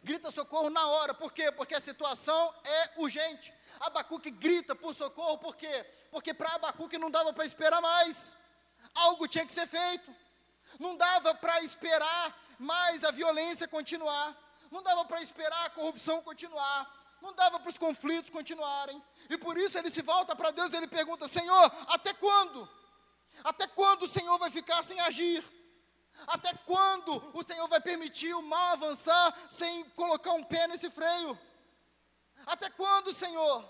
[0.02, 1.14] Grita socorro na hora.
[1.14, 1.50] Por quê?
[1.52, 3.52] Porque a situação é urgente.
[3.80, 5.86] Abacuque grita por socorro, por quê?
[6.10, 8.34] Porque para Abacuque não dava para esperar mais.
[8.94, 10.14] Algo tinha que ser feito.
[10.78, 14.36] Não dava para esperar mais a violência continuar.
[14.70, 16.94] Não dava para esperar a corrupção continuar.
[17.20, 19.02] Não dava para os conflitos continuarem.
[19.28, 22.68] E por isso ele se volta para Deus e ele pergunta: Senhor, até quando?
[23.44, 25.44] Até quando o Senhor vai ficar sem agir?
[26.26, 31.38] Até quando o Senhor vai permitir o mal avançar sem colocar um pé nesse freio?
[32.46, 33.64] Até quando, Senhor?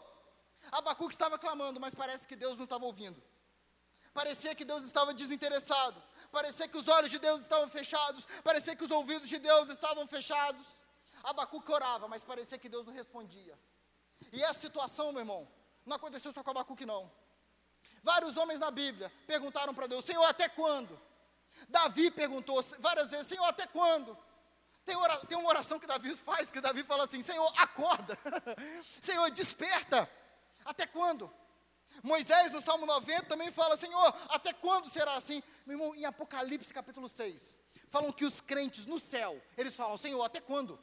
[0.73, 3.23] Abacuque estava clamando, mas parece que Deus não estava ouvindo.
[4.13, 6.03] Parecia que Deus estava desinteressado.
[6.33, 8.27] Parecia que os olhos de Deus estavam fechados.
[8.43, 10.67] Parecia que os ouvidos de Deus estavam fechados.
[11.23, 13.59] Abacuque orava, mas parecia que Deus não respondia.
[14.33, 15.49] E essa situação, meu irmão,
[15.87, 17.11] não aconteceu só com Abacuque, não.
[18.03, 21.01] Vários homens na Bíblia perguntaram para Deus: Senhor, até quando?
[21.69, 24.17] Davi perguntou várias vezes: Senhor, até quando?
[24.85, 28.19] Tem, ora, tem uma oração que Davi faz, que Davi fala assim: Senhor, acorda,
[29.01, 30.09] Senhor, desperta,
[30.65, 31.31] até quando?
[32.03, 35.43] Moisés, no Salmo 90, também fala: Senhor, até quando será assim?
[35.67, 37.57] Meu irmão, em Apocalipse capítulo 6,
[37.89, 40.83] falam que os crentes no céu, eles falam: Senhor, até quando?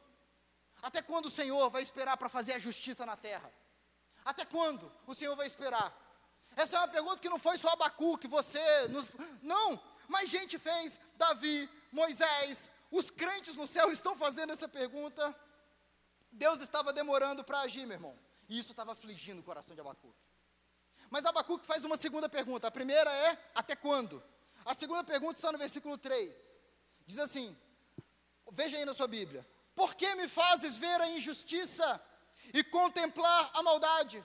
[0.82, 3.52] Até quando o Senhor vai esperar para fazer a justiça na terra?
[4.24, 5.92] Até quando o Senhor vai esperar?
[6.56, 8.88] Essa é uma pergunta que não foi só Abacu, que você.
[8.90, 9.12] Nos...
[9.42, 15.36] Não, mas gente fez, Davi, Moisés, os crentes no céu estão fazendo essa pergunta.
[16.32, 18.20] Deus estava demorando para agir, meu irmão.
[18.48, 20.26] E isso estava afligindo o coração de Abacuque.
[21.10, 22.68] Mas Abacuque faz uma segunda pergunta.
[22.68, 24.24] A primeira é: até quando?
[24.64, 26.54] A segunda pergunta está no versículo 3.
[27.06, 27.56] Diz assim:
[28.52, 29.48] Veja aí na sua Bíblia.
[29.76, 32.02] Por que me fazes ver a injustiça
[32.54, 34.24] e contemplar a maldade?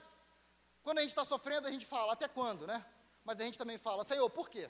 [0.81, 2.83] Quando a gente está sofrendo, a gente fala, até quando, né?
[3.23, 4.69] Mas a gente também fala, Senhor, por quê?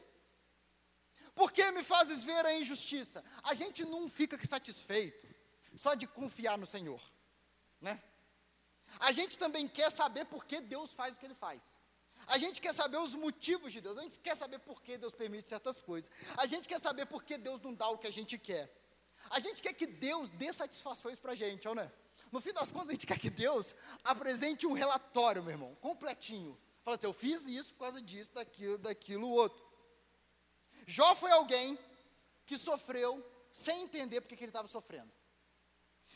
[1.42, 3.24] Por que me fazes ver a injustiça?
[3.42, 5.26] A gente não fica satisfeito
[5.76, 7.02] só de confiar no Senhor,
[7.82, 8.00] né?
[9.00, 11.76] A gente também quer saber por que Deus faz o que Ele faz.
[12.28, 13.98] A gente quer saber os motivos de Deus.
[13.98, 16.12] A gente quer saber por que Deus permite certas coisas.
[16.38, 18.72] A gente quer saber por que Deus não dá o que a gente quer.
[19.32, 21.92] A gente quer que Deus dê satisfações para a gente, ou não é?
[22.32, 23.74] No fim das contas, a gente quer que Deus
[24.04, 26.56] apresente um relatório, meu irmão, completinho.
[26.84, 29.71] Fala assim, eu fiz isso por causa disso, daquilo, daquilo, outro.
[30.92, 31.80] Jó foi alguém
[32.46, 35.10] que sofreu sem entender porque que ele estava sofrendo.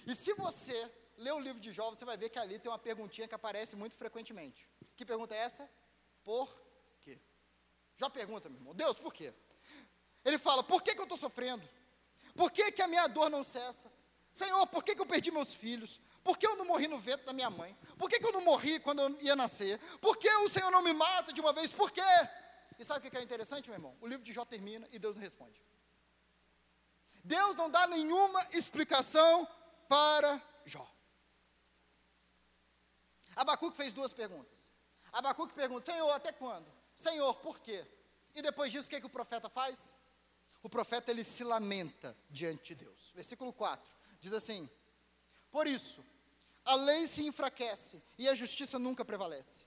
[0.06, 2.78] E se você ler o livro de Jó, você vai ver que ali tem uma
[2.78, 4.68] perguntinha que aparece muito frequentemente.
[4.98, 5.70] Que pergunta é essa?
[6.26, 6.54] Por
[7.00, 7.18] quê?
[7.96, 9.34] Jó pergunta, meu irmão, Deus, por quê?
[10.26, 11.64] Ele fala, por que, que eu estou sofrendo?
[12.36, 13.90] Por que, que a minha dor não cessa?
[14.34, 16.02] Senhor, por que, que eu perdi meus filhos?
[16.22, 17.78] Por que eu não morri no ventre da minha mãe?
[17.98, 19.80] Por que, que eu não morri quando eu ia nascer?
[20.02, 21.72] Por que o Senhor não me mata de uma vez?
[21.72, 22.02] Por quê?
[22.78, 23.98] E sabe o que é interessante, meu irmão?
[24.02, 25.62] O livro de Jó termina e Deus não responde.
[27.24, 29.48] Deus não dá nenhuma explicação
[29.88, 30.90] para Jó.
[33.36, 34.72] Abacuque fez duas perguntas.
[35.12, 36.72] Abacuque pergunta: Senhor, até quando?
[36.96, 37.86] Senhor, por quê?
[38.34, 39.96] E depois disso, o que, é que o profeta faz?
[40.66, 43.12] o profeta ele se lamenta diante de Deus.
[43.14, 43.88] Versículo 4
[44.20, 44.68] diz assim:
[45.52, 46.04] Por isso,
[46.66, 49.64] a lei se enfraquece e a justiça nunca prevalece.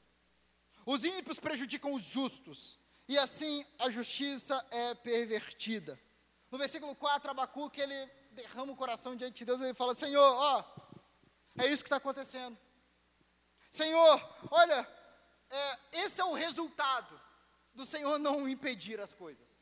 [0.85, 2.78] Os ímpios prejudicam os justos,
[3.09, 5.99] e assim a justiça é pervertida.
[6.51, 10.23] No versículo 4, Abacuque, ele derrama o coração diante de Deus e ele fala: Senhor,
[10.23, 10.65] ó,
[11.59, 12.57] é isso que está acontecendo.
[13.71, 14.89] Senhor, olha,
[15.51, 17.21] é, esse é o resultado
[17.75, 19.59] do Senhor não impedir as coisas.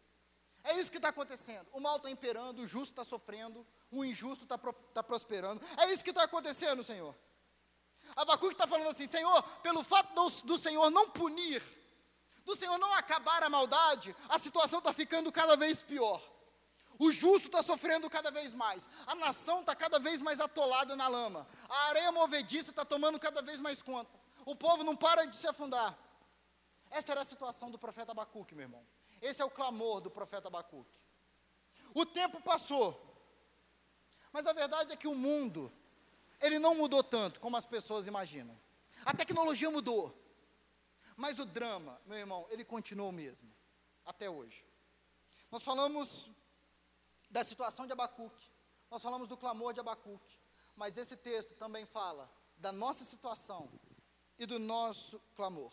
[0.65, 1.67] É isso que está acontecendo.
[1.73, 5.65] O mal está imperando, o justo está sofrendo, o injusto está tá prosperando.
[5.79, 7.15] É isso que está acontecendo, Senhor.
[8.15, 11.63] Abacuque está falando assim: Senhor, pelo fato do, do Senhor não punir,
[12.47, 16.23] do Senhor não acabar a maldade, a situação está ficando cada vez pior.
[16.97, 18.89] O justo está sofrendo cada vez mais.
[19.05, 21.47] A nação está cada vez mais atolada na lama.
[21.69, 24.11] A areia movediça está tomando cada vez mais conta.
[24.47, 25.99] O povo não para de se afundar.
[26.89, 28.87] Essa era a situação do profeta Abacuque, meu irmão.
[29.21, 30.97] Esse é o clamor do profeta Abacuque.
[31.93, 33.03] O tempo passou.
[34.33, 35.73] Mas a verdade é que o mundo,
[36.41, 38.57] ele não mudou tanto como as pessoas imaginam.
[39.05, 40.26] A tecnologia mudou.
[41.17, 43.51] Mas o drama, meu irmão, ele continuou o mesmo.
[44.05, 44.65] Até hoje.
[45.51, 46.31] Nós falamos
[47.31, 48.51] da situação de Abacuque.
[48.91, 50.39] Nós falamos do clamor de Abacuque.
[50.77, 53.71] Mas esse texto também fala da nossa situação
[54.39, 55.73] e do nosso clamor.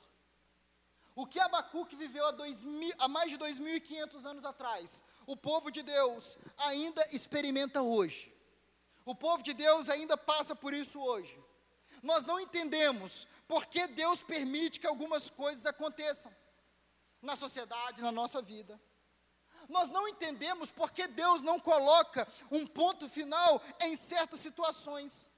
[1.16, 5.70] O que Abacuque viveu há, dois mil, há mais de 2.500 anos atrás, o povo
[5.70, 8.34] de Deus ainda experimenta hoje.
[9.06, 11.43] O povo de Deus ainda passa por isso hoje.
[12.04, 16.36] Nós não entendemos por que Deus permite que algumas coisas aconteçam
[17.22, 18.80] na sociedade, na nossa vida.
[19.70, 25.32] Nós não entendemos por que Deus não coloca um ponto final em certas situações.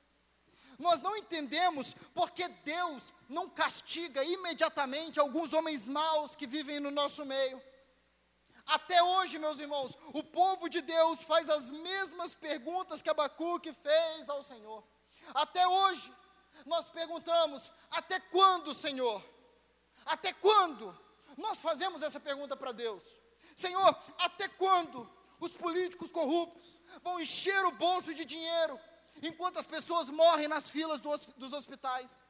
[0.80, 6.90] Nós não entendemos por que Deus não castiga imediatamente alguns homens maus que vivem no
[6.90, 7.62] nosso meio.
[8.66, 14.28] Até hoje, meus irmãos, o povo de Deus faz as mesmas perguntas que Abacuque fez
[14.28, 14.84] ao Senhor.
[15.36, 16.12] Até hoje,
[16.66, 19.24] nós perguntamos: até quando, Senhor?
[20.06, 20.98] Até quando?
[21.38, 23.04] Nós fazemos essa pergunta para Deus.
[23.56, 28.80] Senhor, até quando os políticos corruptos vão encher o bolso de dinheiro
[29.22, 32.24] enquanto as pessoas morrem nas filas do, dos hospitais?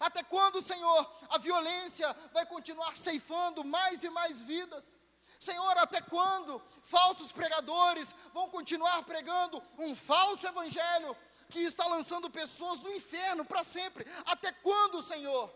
[0.00, 4.94] Até quando, Senhor, a violência vai continuar ceifando mais e mais vidas?
[5.40, 11.16] Senhor, até quando falsos pregadores vão continuar pregando um falso evangelho
[11.48, 14.06] que está lançando pessoas no inferno para sempre?
[14.26, 15.52] Até quando, Senhor?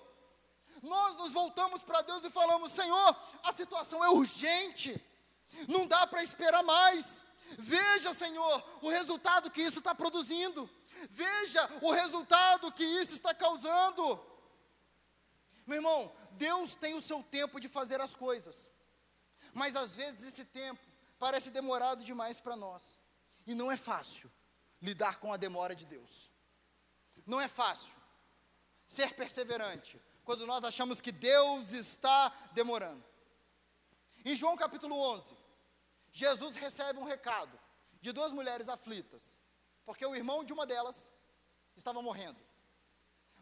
[0.82, 5.00] nós nos voltamos para Deus e falamos: Senhor, a situação é urgente,
[5.68, 7.22] não dá para esperar mais.
[7.58, 10.68] Veja, Senhor, o resultado que isso está produzindo,
[11.10, 14.20] veja o resultado que isso está causando.
[15.66, 18.70] Meu irmão, Deus tem o seu tempo de fazer as coisas,
[19.52, 20.80] mas às vezes esse tempo
[21.18, 22.98] parece demorado demais para nós,
[23.46, 24.30] e não é fácil
[24.82, 26.30] lidar com a demora de Deus,
[27.24, 27.92] não é fácil
[28.86, 33.02] ser perseverante, quando nós achamos que Deus está demorando.
[34.24, 35.34] Em João capítulo 11,
[36.12, 37.58] Jesus recebe um recado
[38.00, 39.38] de duas mulheres aflitas,
[39.84, 41.10] porque o irmão de uma delas
[41.74, 42.38] estava morrendo.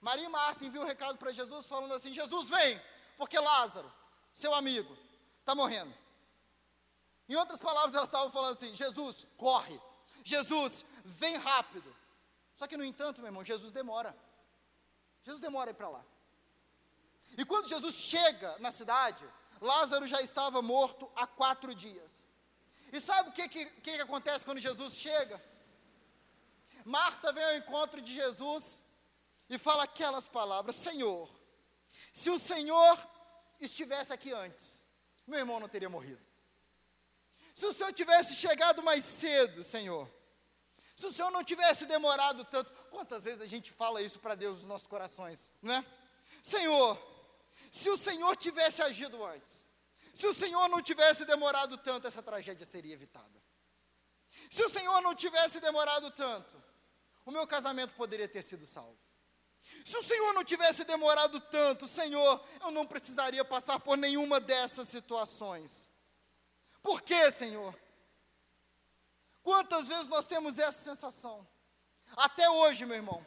[0.00, 2.80] Maria e Marta enviam um recado para Jesus falando assim: Jesus, vem,
[3.18, 3.92] porque Lázaro,
[4.32, 4.96] seu amigo,
[5.40, 5.94] está morrendo.
[7.28, 9.78] Em outras palavras, elas estavam falando assim: Jesus, corre.
[10.24, 11.94] Jesus, vem rápido.
[12.54, 14.16] Só que, no entanto, meu irmão, Jesus demora.
[15.22, 16.04] Jesus demora ir para lá.
[17.36, 19.24] E quando Jesus chega na cidade,
[19.60, 22.26] Lázaro já estava morto há quatro dias.
[22.92, 25.42] E sabe o que, que, que acontece quando Jesus chega?
[26.84, 28.82] Marta vem ao encontro de Jesus
[29.48, 31.30] e fala aquelas palavras: Senhor,
[32.12, 32.98] se o Senhor
[33.60, 34.82] estivesse aqui antes,
[35.26, 36.29] meu irmão não teria morrido.
[37.60, 40.10] Se o Senhor tivesse chegado mais cedo, Senhor,
[40.96, 44.60] se o Senhor não tivesse demorado tanto, quantas vezes a gente fala isso para Deus
[44.60, 45.84] nos nossos corações, não é?
[46.42, 46.98] Senhor,
[47.70, 49.66] se o Senhor tivesse agido antes,
[50.14, 53.42] se o Senhor não tivesse demorado tanto, essa tragédia seria evitada.
[54.50, 56.56] Se o Senhor não tivesse demorado tanto,
[57.26, 58.96] o meu casamento poderia ter sido salvo.
[59.84, 64.88] Se o Senhor não tivesse demorado tanto, Senhor, eu não precisaria passar por nenhuma dessas
[64.88, 65.90] situações.
[66.82, 67.74] Por quê, Senhor?
[69.42, 71.46] Quantas vezes nós temos essa sensação?
[72.16, 73.24] Até hoje, meu irmão,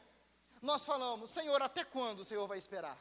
[0.61, 2.97] nós falamos, Senhor, até quando o Senhor vai esperar?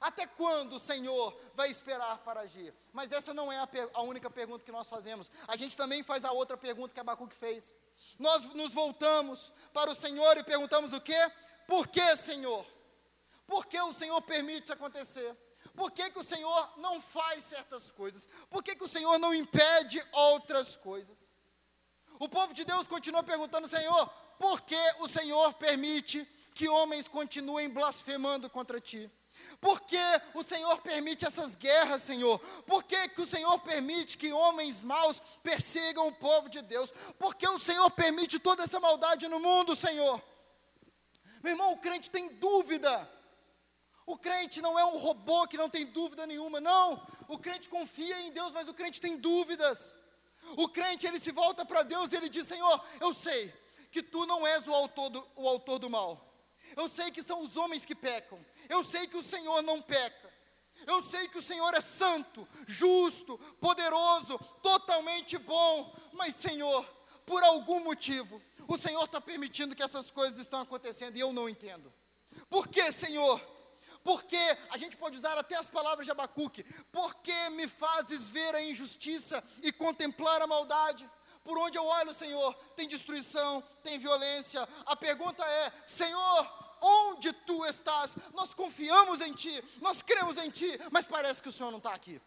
[0.00, 2.72] Até quando o Senhor vai esperar para agir?
[2.92, 5.28] Mas essa não é a, a, única pergunta que nós fazemos.
[5.48, 7.76] A gente também faz a outra pergunta que Abacuque fez.
[8.18, 11.18] Nós nos voltamos para o Senhor e perguntamos o quê?
[11.66, 12.64] Por que, Senhor?
[13.46, 15.36] Por que o Senhor permite isso acontecer?
[15.78, 18.26] Por que, que o Senhor não faz certas coisas?
[18.50, 21.30] Por que, que o Senhor não impede outras coisas?
[22.18, 24.08] O povo de Deus continua perguntando, Senhor,
[24.40, 29.08] por que o Senhor permite que homens continuem blasfemando contra ti?
[29.60, 30.00] Por que
[30.34, 32.40] o Senhor permite essas guerras, Senhor?
[32.66, 36.92] Por que, que o Senhor permite que homens maus persigam o povo de Deus?
[37.20, 40.20] Por que o Senhor permite toda essa maldade no mundo, Senhor?
[41.40, 43.17] Meu irmão, o crente tem dúvida.
[44.08, 47.06] O crente não é um robô que não tem dúvida nenhuma, não.
[47.28, 49.94] O crente confia em Deus, mas o crente tem dúvidas.
[50.56, 53.52] O crente, ele se volta para Deus e ele diz: Senhor, eu sei
[53.90, 56.26] que tu não és o autor do, o autor do mal.
[56.74, 58.42] Eu sei que são os homens que pecam.
[58.66, 60.32] Eu sei que o Senhor não peca.
[60.86, 66.82] Eu sei que o Senhor é santo, justo, poderoso, totalmente bom, mas Senhor,
[67.26, 71.46] por algum motivo, o Senhor está permitindo que essas coisas estão acontecendo e eu não
[71.46, 71.92] entendo.
[72.48, 73.57] Por que, Senhor?
[74.04, 74.38] Porque
[74.70, 76.64] a gente pode usar até as palavras de Abacuque.
[76.92, 81.08] Porque me fazes ver a injustiça e contemplar a maldade?
[81.44, 84.66] Por onde eu olho, Senhor, tem destruição, tem violência.
[84.86, 88.16] A pergunta é: Senhor, onde tu estás?
[88.34, 91.94] Nós confiamos em ti, nós cremos em ti, mas parece que o Senhor não está
[91.94, 92.20] aqui.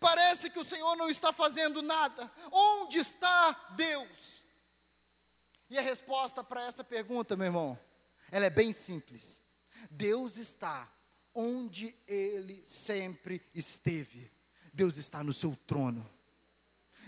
[0.00, 2.30] Parece que o Senhor não está fazendo nada.
[2.50, 4.44] Onde está Deus?
[5.68, 7.78] E a resposta para essa pergunta, meu irmão,
[8.30, 9.40] ela é bem simples.
[9.90, 10.92] Deus está
[11.34, 14.30] onde ele sempre esteve.
[14.72, 16.08] Deus está no seu trono.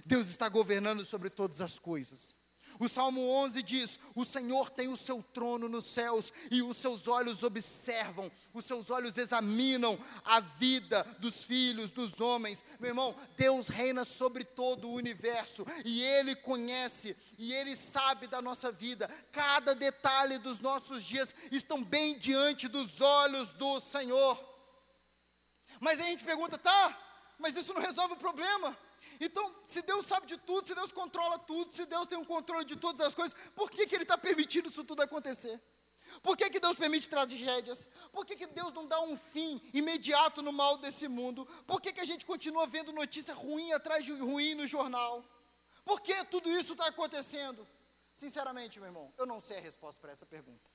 [0.05, 2.35] Deus está governando sobre todas as coisas.
[2.79, 7.09] O Salmo 11 diz: O Senhor tem o seu trono nos céus e os seus
[7.09, 12.65] olhos observam, os seus olhos examinam a vida dos filhos, dos homens.
[12.79, 18.41] Meu irmão, Deus reina sobre todo o universo e Ele conhece e Ele sabe da
[18.41, 19.09] nossa vida.
[19.33, 24.49] Cada detalhe dos nossos dias estão bem diante dos olhos do Senhor.
[25.81, 26.97] Mas aí a gente pergunta, tá,
[27.39, 28.77] mas isso não resolve o problema.
[29.21, 32.65] Então, se Deus sabe de tudo, se Deus controla tudo, se Deus tem um controle
[32.65, 35.61] de todas as coisas, por que, que Ele está permitindo isso tudo acontecer?
[36.23, 37.89] Por que, que Deus permite tragédias?
[38.13, 41.47] Por que, que Deus não dá um fim imediato no mal desse mundo?
[41.67, 45.25] Por que, que a gente continua vendo notícia ruim atrás de ruim no jornal?
[45.85, 47.67] Por que tudo isso está acontecendo?
[48.15, 50.71] Sinceramente, meu irmão, eu não sei a resposta para essa pergunta.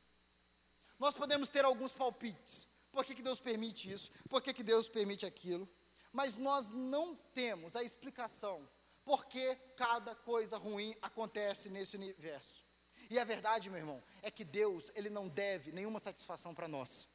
[0.99, 2.67] Nós podemos ter alguns palpites.
[2.91, 4.11] Por que, que Deus permite isso?
[4.29, 5.67] Por que, que Deus permite aquilo?
[6.13, 8.69] Mas nós não temos a explicação
[9.03, 12.63] por que cada coisa ruim acontece nesse universo.
[13.09, 17.07] E a verdade, meu irmão, é que Deus, ele não deve nenhuma satisfação para nós.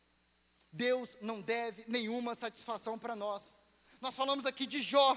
[0.71, 3.55] Deus não deve nenhuma satisfação para nós.
[4.01, 5.17] Nós falamos aqui de Jó.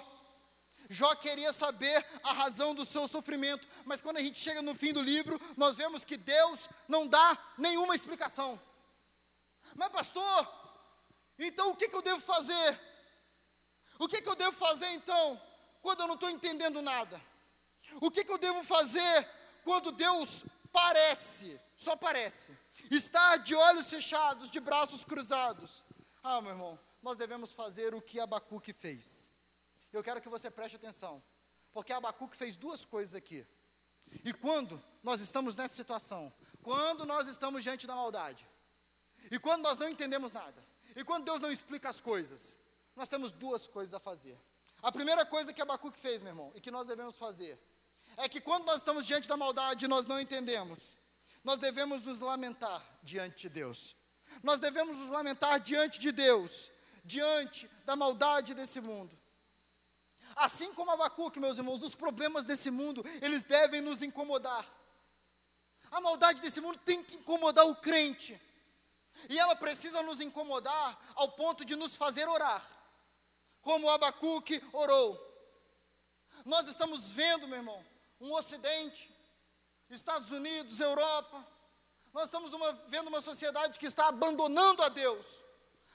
[0.90, 4.94] Jó queria saber a razão do seu sofrimento, mas quando a gente chega no fim
[4.94, 8.60] do livro, nós vemos que Deus não dá nenhuma explicação.
[9.76, 10.48] Mas, pastor,
[11.38, 12.80] então o que, que eu devo fazer?
[14.02, 15.40] O que, que eu devo fazer então,
[15.80, 17.22] quando eu não estou entendendo nada?
[18.02, 19.30] O que, que eu devo fazer
[19.64, 20.44] quando Deus
[20.74, 22.58] parece, só parece,
[22.90, 25.84] estar de olhos fechados, de braços cruzados?
[26.24, 29.30] Ah, meu irmão, nós devemos fazer o que Abacuque fez.
[29.94, 31.24] Eu quero que você preste atenção,
[31.72, 33.46] porque Abacuque fez duas coisas aqui.
[34.26, 36.34] E quando nós estamos nessa situação,
[36.64, 38.50] quando nós estamos diante da maldade,
[39.30, 42.58] e quando nós não entendemos nada, e quando Deus não explica as coisas,
[42.96, 44.40] nós temos duas coisas a fazer.
[44.82, 47.60] A primeira coisa que Abacuque fez, meu irmão, e que nós devemos fazer,
[48.18, 50.98] é que quando nós estamos diante da maldade e nós não entendemos,
[51.44, 53.96] nós devemos nos lamentar diante de Deus.
[54.42, 56.72] Nós devemos nos lamentar diante de Deus,
[57.04, 59.18] diante da maldade desse mundo.
[60.36, 64.66] Assim como Abacuque, meus irmãos, os problemas desse mundo, eles devem nos incomodar.
[65.92, 68.40] A maldade desse mundo tem que incomodar o crente.
[69.30, 72.81] E ela precisa nos incomodar ao ponto de nos fazer orar
[73.62, 75.20] como Abacuque orou.
[76.46, 77.86] Nós estamos vendo, meu irmão,
[78.20, 79.10] um Ocidente,
[79.90, 81.46] Estados Unidos, Europa,
[82.14, 85.40] nós estamos uma, vendo uma sociedade que está abandonando a Deus,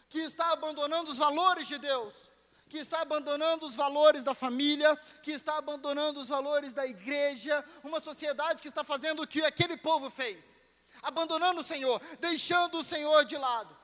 [0.09, 2.31] que está abandonando os valores de Deus,
[2.69, 8.01] que está abandonando os valores da família, que está abandonando os valores da igreja, uma
[8.01, 10.59] sociedade que está fazendo o que aquele povo fez,
[11.03, 13.77] abandonando o Senhor, deixando o Senhor de lado.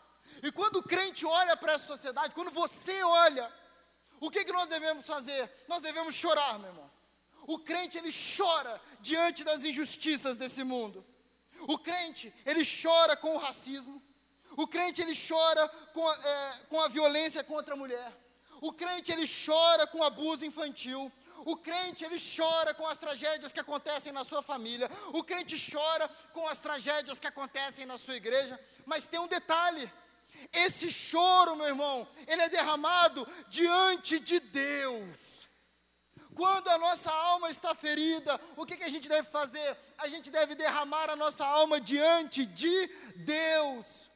[0.42, 3.52] E quando o crente olha para essa sociedade, quando você olha
[4.22, 5.50] o que, que nós devemos fazer?
[5.66, 6.88] Nós devemos chorar, meu irmão.
[7.44, 11.04] O crente, ele chora diante das injustiças desse mundo.
[11.62, 14.00] O crente, ele chora com o racismo.
[14.56, 18.12] O crente, ele chora com a, é, com a violência contra a mulher.
[18.60, 21.10] O crente, ele chora com o abuso infantil.
[21.44, 24.88] O crente, ele chora com as tragédias que acontecem na sua família.
[25.12, 28.56] O crente chora com as tragédias que acontecem na sua igreja.
[28.86, 29.92] Mas tem um detalhe:
[30.52, 35.48] esse choro, meu irmão, ele é derramado diante de Deus.
[36.34, 39.76] Quando a nossa alma está ferida, o que, que a gente deve fazer?
[39.98, 44.10] A gente deve derramar a nossa alma diante de Deus.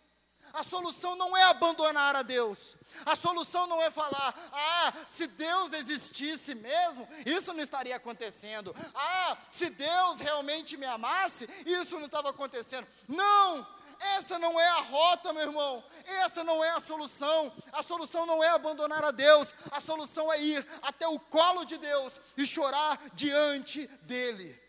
[0.52, 2.76] A solução não é abandonar a Deus.
[3.04, 8.74] A solução não é falar, ah, se Deus existisse mesmo, isso não estaria acontecendo.
[8.94, 12.88] Ah, se Deus realmente me amasse, isso não estava acontecendo.
[13.06, 13.66] Não!
[13.98, 15.84] Essa não é a rota, meu irmão.
[16.04, 17.52] Essa não é a solução.
[17.72, 19.54] A solução não é abandonar a Deus.
[19.70, 24.60] A solução é ir até o colo de Deus e chorar diante dele.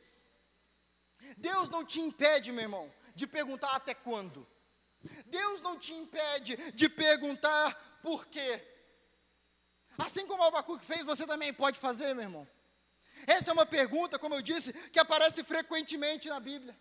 [1.38, 4.48] Deus não te impede, meu irmão, de perguntar até quando.
[5.26, 8.62] Deus não te impede de perguntar por quê.
[9.98, 12.48] Assim como Abacuque fez, você também pode fazer, meu irmão.
[13.26, 16.78] Essa é uma pergunta, como eu disse, que aparece frequentemente na Bíblia.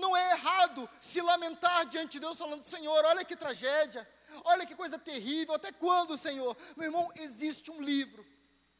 [0.00, 4.08] Não é errado se lamentar diante de Deus, falando: Senhor, olha que tragédia,
[4.44, 6.56] olha que coisa terrível, até quando, Senhor?
[6.76, 8.26] Meu irmão, existe um livro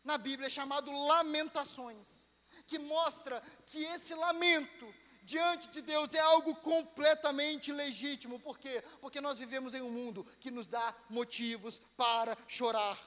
[0.03, 2.27] na Bíblia chamado Lamentações,
[2.67, 4.93] que mostra que esse lamento
[5.23, 8.41] diante de Deus é algo completamente legítimo.
[8.41, 8.83] Por quê?
[9.01, 12.99] Porque nós vivemos em um mundo que nos dá motivos para chorar.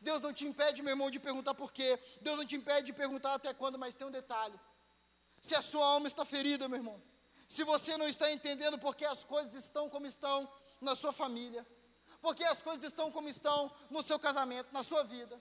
[0.00, 1.98] Deus não te impede, meu irmão, de perguntar por quê.
[2.20, 4.58] Deus não te impede de perguntar até quando, mas tem um detalhe.
[5.40, 7.02] Se a sua alma está ferida, meu irmão,
[7.52, 10.50] se você não está entendendo porque as coisas estão como estão
[10.80, 11.66] na sua família,
[12.22, 15.38] porque as coisas estão como estão no seu casamento, na sua vida,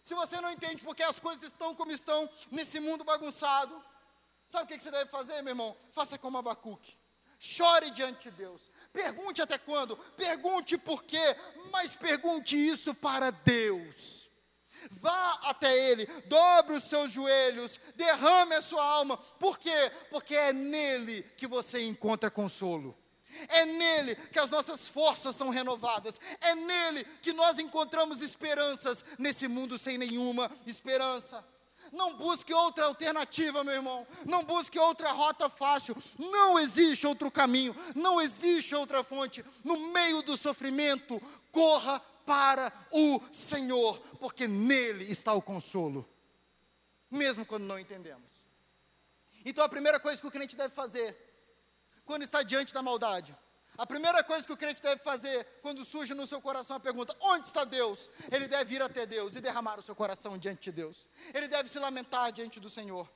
[0.00, 3.84] se você não entende porque as coisas estão como estão nesse mundo bagunçado,
[4.46, 5.76] sabe o que você deve fazer, meu irmão?
[5.92, 6.96] Faça como Abacuque.
[7.38, 8.70] Chore diante de Deus.
[8.90, 11.36] Pergunte até quando, pergunte por quê,
[11.70, 14.21] mas pergunte isso para Deus.
[14.90, 19.16] Vá até Ele, dobre os seus joelhos, derrame a sua alma.
[19.16, 19.90] Por quê?
[20.10, 22.96] Porque é nele que você encontra consolo.
[23.48, 26.20] É nele que as nossas forças são renovadas.
[26.40, 31.44] É nele que nós encontramos esperanças nesse mundo sem nenhuma esperança.
[31.90, 34.06] Não busque outra alternativa, meu irmão.
[34.26, 35.96] Não busque outra rota fácil.
[36.18, 37.74] Não existe outro caminho.
[37.94, 39.44] Não existe outra fonte.
[39.64, 41.20] No meio do sofrimento,
[41.50, 46.08] corra para o Senhor, porque nele está o consolo,
[47.10, 48.30] mesmo quando não entendemos.
[49.44, 51.16] Então a primeira coisa que o crente deve fazer,
[52.04, 53.36] quando está diante da maldade,
[53.76, 57.16] a primeira coisa que o crente deve fazer quando surge no seu coração a pergunta:
[57.20, 58.10] onde está Deus?
[58.30, 61.08] Ele deve ir até Deus e derramar o seu coração diante de Deus.
[61.32, 63.10] Ele deve se lamentar diante do Senhor.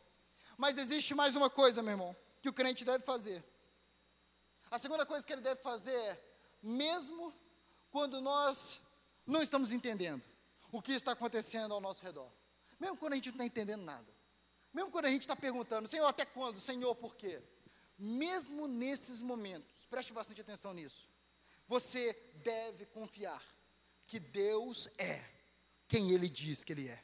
[0.56, 3.44] Mas existe mais uma coisa, meu irmão, que o crente deve fazer.
[4.70, 6.20] A segunda coisa que ele deve fazer é,
[6.62, 7.34] mesmo
[7.90, 8.80] quando nós
[9.26, 10.22] não estamos entendendo
[10.70, 12.30] o que está acontecendo ao nosso redor.
[12.78, 14.06] Mesmo quando a gente não está entendendo nada.
[14.72, 16.60] Mesmo quando a gente está perguntando, Senhor, até quando?
[16.60, 17.42] Senhor, por quê?
[17.98, 21.08] Mesmo nesses momentos, preste bastante atenção nisso.
[21.66, 23.42] Você deve confiar
[24.06, 25.24] que Deus é
[25.88, 27.02] quem Ele diz que Ele é.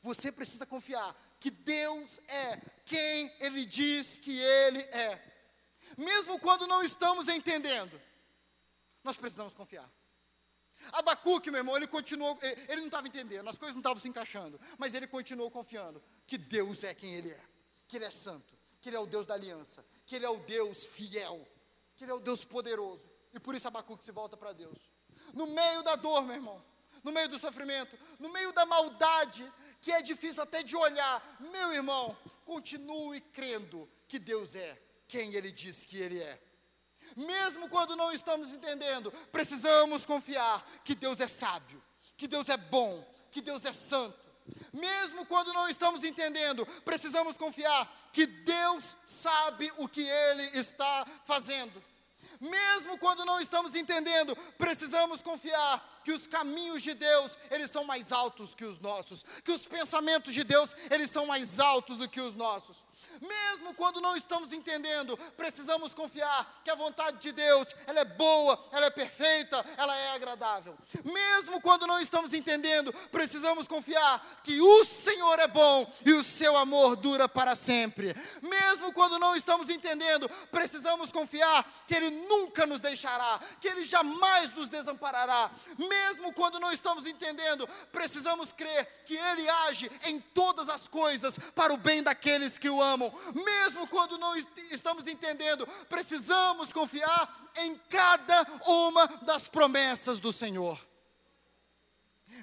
[0.00, 5.30] Você precisa confiar que Deus é quem Ele diz que Ele é.
[5.98, 8.00] Mesmo quando não estamos entendendo,
[9.02, 9.90] nós precisamos confiar.
[10.92, 14.08] Abacuque, meu irmão, ele continuou, ele, ele não estava entendendo, as coisas não estavam se
[14.08, 17.40] encaixando, mas ele continuou confiando que Deus é quem ele é,
[17.86, 20.38] que ele é santo, que ele é o Deus da aliança, que ele é o
[20.38, 21.46] Deus fiel,
[21.94, 23.10] que ele é o Deus poderoso.
[23.32, 24.78] E por isso Abacuque se volta para Deus.
[25.34, 26.64] No meio da dor, meu irmão,
[27.04, 29.50] no meio do sofrimento, no meio da maldade,
[29.80, 35.50] que é difícil até de olhar, meu irmão, continue crendo que Deus é quem ele
[35.50, 36.40] diz que ele é.
[37.16, 41.82] Mesmo quando não estamos entendendo, precisamos confiar que Deus é sábio,
[42.16, 44.18] que Deus é bom, que Deus é santo.
[44.72, 51.82] Mesmo quando não estamos entendendo, precisamos confiar que Deus sabe o que Ele está fazendo.
[52.40, 58.12] Mesmo quando não estamos entendendo, precisamos confiar que os caminhos de Deus, eles são mais
[58.12, 62.20] altos que os nossos, que os pensamentos de Deus, eles são mais altos do que
[62.20, 62.84] os nossos.
[63.20, 68.58] Mesmo quando não estamos entendendo, precisamos confiar que a vontade de Deus, ela é boa,
[68.72, 70.76] ela é perfeita, ela é agradável.
[71.04, 76.56] Mesmo quando não estamos entendendo, precisamos confiar que o Senhor é bom e o seu
[76.56, 78.14] amor dura para sempre.
[78.42, 84.54] Mesmo quando não estamos entendendo, precisamos confiar que ele nunca nos deixará, que ele jamais
[84.54, 85.50] nos desamparará.
[85.90, 91.74] Mesmo quando não estamos entendendo, precisamos crer que ele age em todas as coisas para
[91.74, 94.36] o bem daqueles que o amam mesmo quando não
[94.70, 100.78] estamos entendendo, precisamos confiar em cada uma das promessas do Senhor.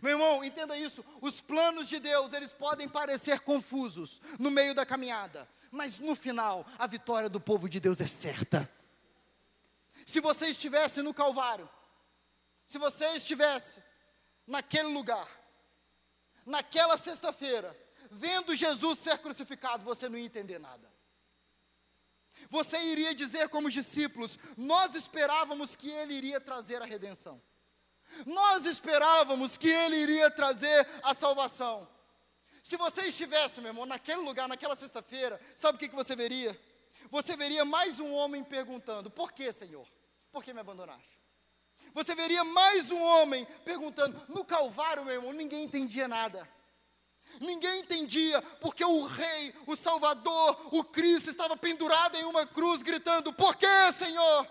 [0.01, 1.03] Meu irmão, entenda isso.
[1.21, 6.65] Os planos de Deus, eles podem parecer confusos no meio da caminhada, mas no final,
[6.77, 8.69] a vitória do povo de Deus é certa.
[10.05, 11.67] Se você estivesse no Calvário,
[12.67, 13.81] se você estivesse
[14.45, 15.27] naquele lugar,
[16.45, 17.75] naquela sexta-feira,
[18.11, 20.91] vendo Jesus ser crucificado, você não ia entender nada.
[22.49, 27.41] Você iria dizer como os discípulos: Nós esperávamos que ele iria trazer a redenção.
[28.25, 31.89] Nós esperávamos que ele iria trazer a salvação.
[32.61, 36.57] Se você estivesse, meu irmão, naquele lugar, naquela sexta-feira, sabe o que, que você veria?
[37.09, 39.87] Você veria mais um homem perguntando: Por que, Senhor?
[40.31, 41.17] Por que me abandonaste?
[41.97, 46.47] Você veria mais um homem perguntando: No Calvário, meu irmão, ninguém entendia nada.
[47.41, 53.33] Ninguém entendia porque o rei, o salvador, o Cristo estava pendurado em uma cruz gritando:
[53.33, 54.47] Por que, Senhor?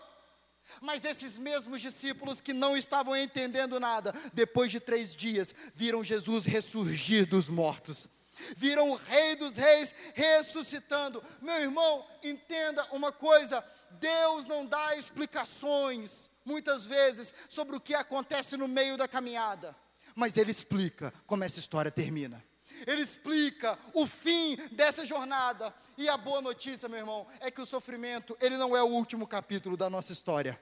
[0.80, 6.44] Mas esses mesmos discípulos que não estavam entendendo nada, depois de três dias, viram Jesus
[6.44, 8.08] ressurgir dos mortos.
[8.56, 11.22] Viram o Rei dos Reis ressuscitando.
[11.40, 13.64] Meu irmão, entenda uma coisa:
[14.00, 19.76] Deus não dá explicações, muitas vezes, sobre o que acontece no meio da caminhada,
[20.14, 22.42] mas Ele explica como essa história termina.
[22.86, 25.72] Ele explica o fim dessa jornada.
[25.96, 29.26] E a boa notícia, meu irmão, é que o sofrimento, ele não é o último
[29.26, 30.60] capítulo da nossa história.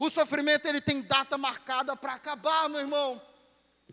[0.00, 3.20] O sofrimento ele tem data marcada para acabar, meu irmão.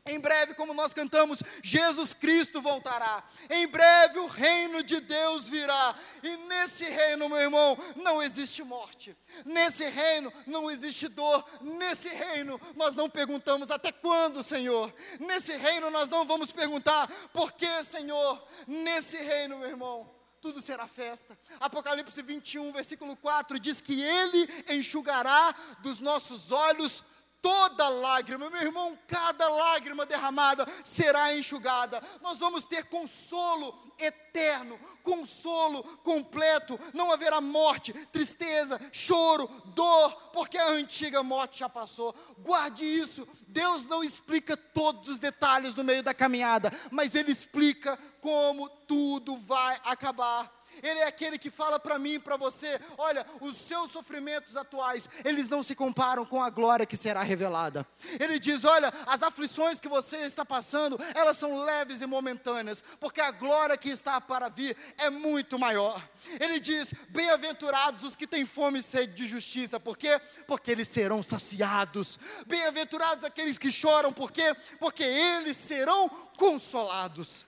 [0.05, 3.23] Em breve, como nós cantamos, Jesus Cristo voltará.
[3.49, 5.95] Em breve o reino de Deus virá.
[6.23, 9.15] E nesse reino, meu irmão, não existe morte.
[9.45, 11.43] Nesse reino não existe dor.
[11.61, 14.93] Nesse reino nós não perguntamos até quando, Senhor.
[15.19, 18.45] Nesse reino nós não vamos perguntar por que, Senhor.
[18.67, 21.37] Nesse reino, meu irmão, tudo será festa.
[21.59, 27.03] Apocalipse 21, versículo 4 diz que Ele enxugará dos nossos olhos
[27.41, 32.01] toda lágrima, meu irmão, cada lágrima derramada será enxugada.
[32.21, 36.79] Nós vamos ter consolo eterno, consolo completo.
[36.93, 42.13] Não haverá morte, tristeza, choro, dor, porque a antiga morte já passou.
[42.39, 43.27] Guarde isso.
[43.47, 49.35] Deus não explica todos os detalhes no meio da caminhada, mas Ele explica como tudo
[49.35, 50.56] vai acabar.
[50.83, 55.09] Ele é aquele que fala para mim e para você: olha, os seus sofrimentos atuais,
[55.23, 57.85] eles não se comparam com a glória que será revelada.
[58.19, 63.21] Ele diz: olha, as aflições que você está passando, elas são leves e momentâneas, porque
[63.21, 66.01] a glória que está para vir é muito maior.
[66.39, 70.19] Ele diz: bem-aventurados os que têm fome e sede de justiça, por quê?
[70.47, 72.19] Porque eles serão saciados.
[72.45, 74.55] Bem-aventurados aqueles que choram, por quê?
[74.79, 77.45] Porque eles serão consolados.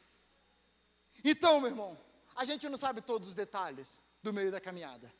[1.23, 1.97] Então, meu irmão,
[2.39, 5.13] a gente não sabe todos os detalhes do meio da caminhada.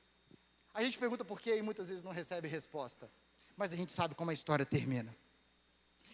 [0.74, 3.12] A gente pergunta por quê e muitas vezes não recebe resposta.
[3.58, 5.14] Mas a gente sabe como a história termina.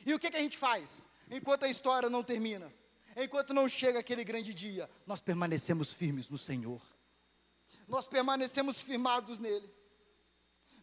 [0.03, 2.73] E o que, que a gente faz enquanto a história não termina?
[3.15, 6.81] Enquanto não chega aquele grande dia, nós permanecemos firmes no Senhor.
[7.87, 9.69] Nós permanecemos firmados nele.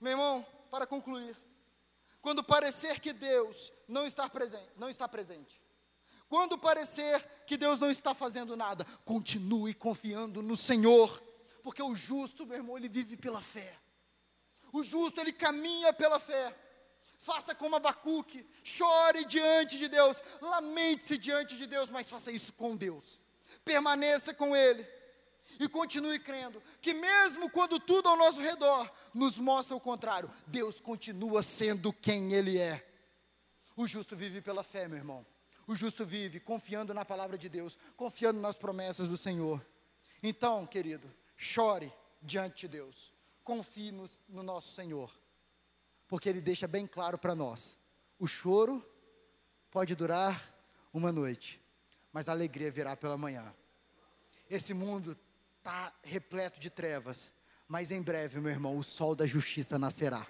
[0.00, 1.36] Meu irmão, para concluir,
[2.20, 5.60] quando parecer que Deus não está presente, não está presente,
[6.32, 11.22] quando parecer que Deus não está fazendo nada, continue confiando no Senhor,
[11.62, 13.76] porque o justo, meu irmão, ele vive pela fé.
[14.72, 16.56] O justo, ele caminha pela fé.
[17.18, 22.74] Faça como Abacuque, chore diante de Deus, lamente-se diante de Deus, mas faça isso com
[22.74, 23.20] Deus.
[23.62, 24.88] Permaneça com Ele
[25.60, 30.80] e continue crendo que, mesmo quando tudo ao nosso redor nos mostra o contrário, Deus
[30.80, 32.82] continua sendo quem Ele é.
[33.76, 35.26] O justo vive pela fé, meu irmão.
[35.66, 39.64] O justo vive confiando na palavra de Deus, confiando nas promessas do Senhor.
[40.22, 45.10] Então, querido, chore diante de Deus, confie no, no nosso Senhor,
[46.08, 47.76] porque Ele deixa bem claro para nós:
[48.18, 48.84] o choro
[49.70, 50.52] pode durar
[50.92, 51.60] uma noite,
[52.12, 53.54] mas a alegria virá pela manhã.
[54.48, 55.16] Esse mundo
[55.58, 57.32] está repleto de trevas,
[57.66, 60.26] mas em breve, meu irmão, o sol da justiça nascerá.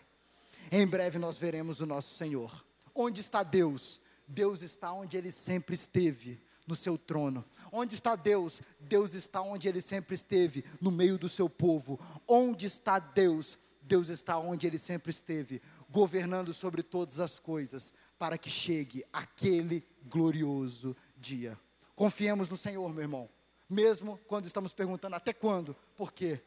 [0.71, 2.65] Em breve nós veremos o nosso Senhor.
[2.95, 4.01] Onde está Deus?
[4.33, 7.45] Deus está onde ele sempre esteve, no seu trono.
[7.71, 8.63] Onde está Deus?
[8.81, 12.01] Deus está onde ele sempre esteve, no meio do seu povo.
[12.27, 13.59] Onde está Deus?
[13.83, 15.61] Deus está onde ele sempre esteve,
[15.91, 21.59] governando sobre todas as coisas, para que chegue aquele glorioso dia.
[21.95, 23.29] Confiemos no Senhor, meu irmão,
[23.69, 26.41] mesmo quando estamos perguntando até quando, por quê?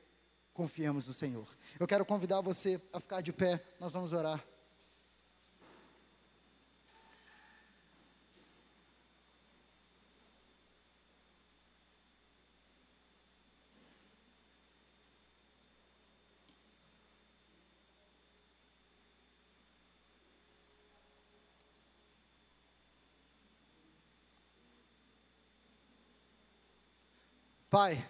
[0.53, 1.47] Confiemos no Senhor.
[1.79, 4.43] Eu quero convidar você a ficar de pé, nós vamos orar.
[27.75, 28.09] Pai,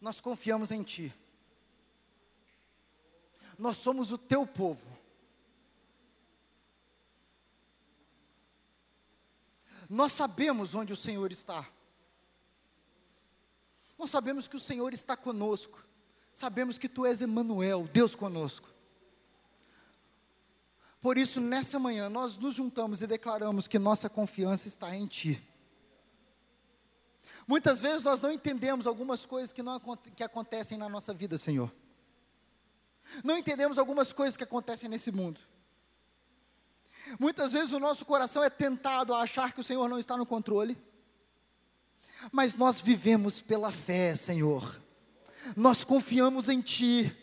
[0.00, 1.14] nós confiamos em Ti.
[3.56, 4.84] Nós somos o Teu povo.
[9.88, 11.64] Nós sabemos onde o Senhor está.
[13.96, 15.80] Nós sabemos que o Senhor está conosco.
[16.32, 18.68] Sabemos que Tu és Emmanuel, Deus conosco.
[21.00, 25.53] Por isso, nessa manhã, nós nos juntamos e declaramos que nossa confiança está em Ti.
[27.46, 29.78] Muitas vezes nós não entendemos algumas coisas que, não,
[30.16, 31.72] que acontecem na nossa vida, Senhor.
[33.22, 35.40] Não entendemos algumas coisas que acontecem nesse mundo.
[37.18, 40.24] Muitas vezes o nosso coração é tentado a achar que o Senhor não está no
[40.24, 40.76] controle.
[42.32, 44.80] Mas nós vivemos pela fé, Senhor.
[45.54, 47.14] Nós confiamos em Ti.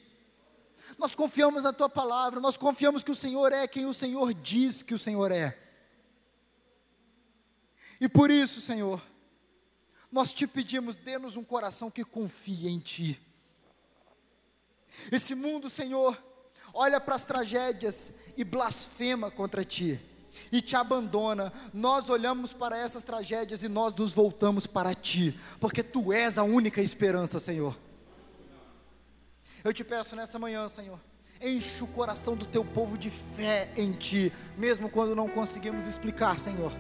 [1.00, 4.84] Nós confiamos na tua palavra, nós confiamos que o Senhor é quem o Senhor diz
[4.84, 5.58] que o Senhor é.
[8.00, 9.02] E por isso, Senhor,
[10.12, 13.20] nós te pedimos, dê-nos um coração que confie em Ti.
[15.12, 16.22] Esse mundo, Senhor,
[16.74, 20.00] olha para as tragédias e blasfema contra Ti,
[20.52, 21.52] e te abandona.
[21.74, 26.44] Nós olhamos para essas tragédias e nós nos voltamos para Ti, porque Tu és a
[26.44, 27.78] única esperança, Senhor.
[29.64, 31.00] Eu te peço nessa manhã, Senhor,
[31.42, 36.38] enche o coração do Teu povo de fé em Ti, mesmo quando não conseguimos explicar,
[36.38, 36.74] Senhor.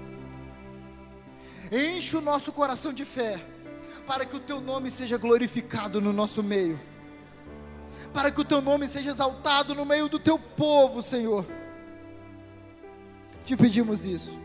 [1.71, 3.41] Enche o nosso coração de fé,
[4.05, 6.77] para que o Teu nome seja glorificado no nosso meio,
[8.13, 11.45] para que o Teu nome seja exaltado no meio do Teu povo, Senhor.
[13.45, 14.37] Te pedimos isso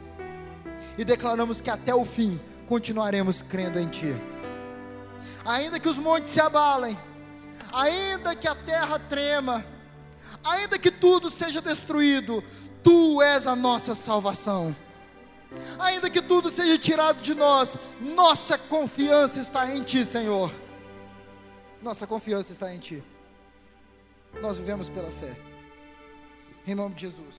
[0.97, 4.14] e declaramos que até o fim continuaremos crendo em Ti.
[5.45, 6.97] Ainda que os montes se abalem,
[7.72, 9.66] ainda que a terra trema,
[10.45, 12.43] ainda que tudo seja destruído,
[12.85, 14.74] Tu és a nossa salvação.
[15.78, 20.53] Ainda que tudo seja tirado de nós, nossa confiança está em Ti, Senhor.
[21.82, 23.03] Nossa confiança está em Ti.
[24.40, 25.36] Nós vivemos pela fé.
[26.66, 27.34] Em nome de Jesus.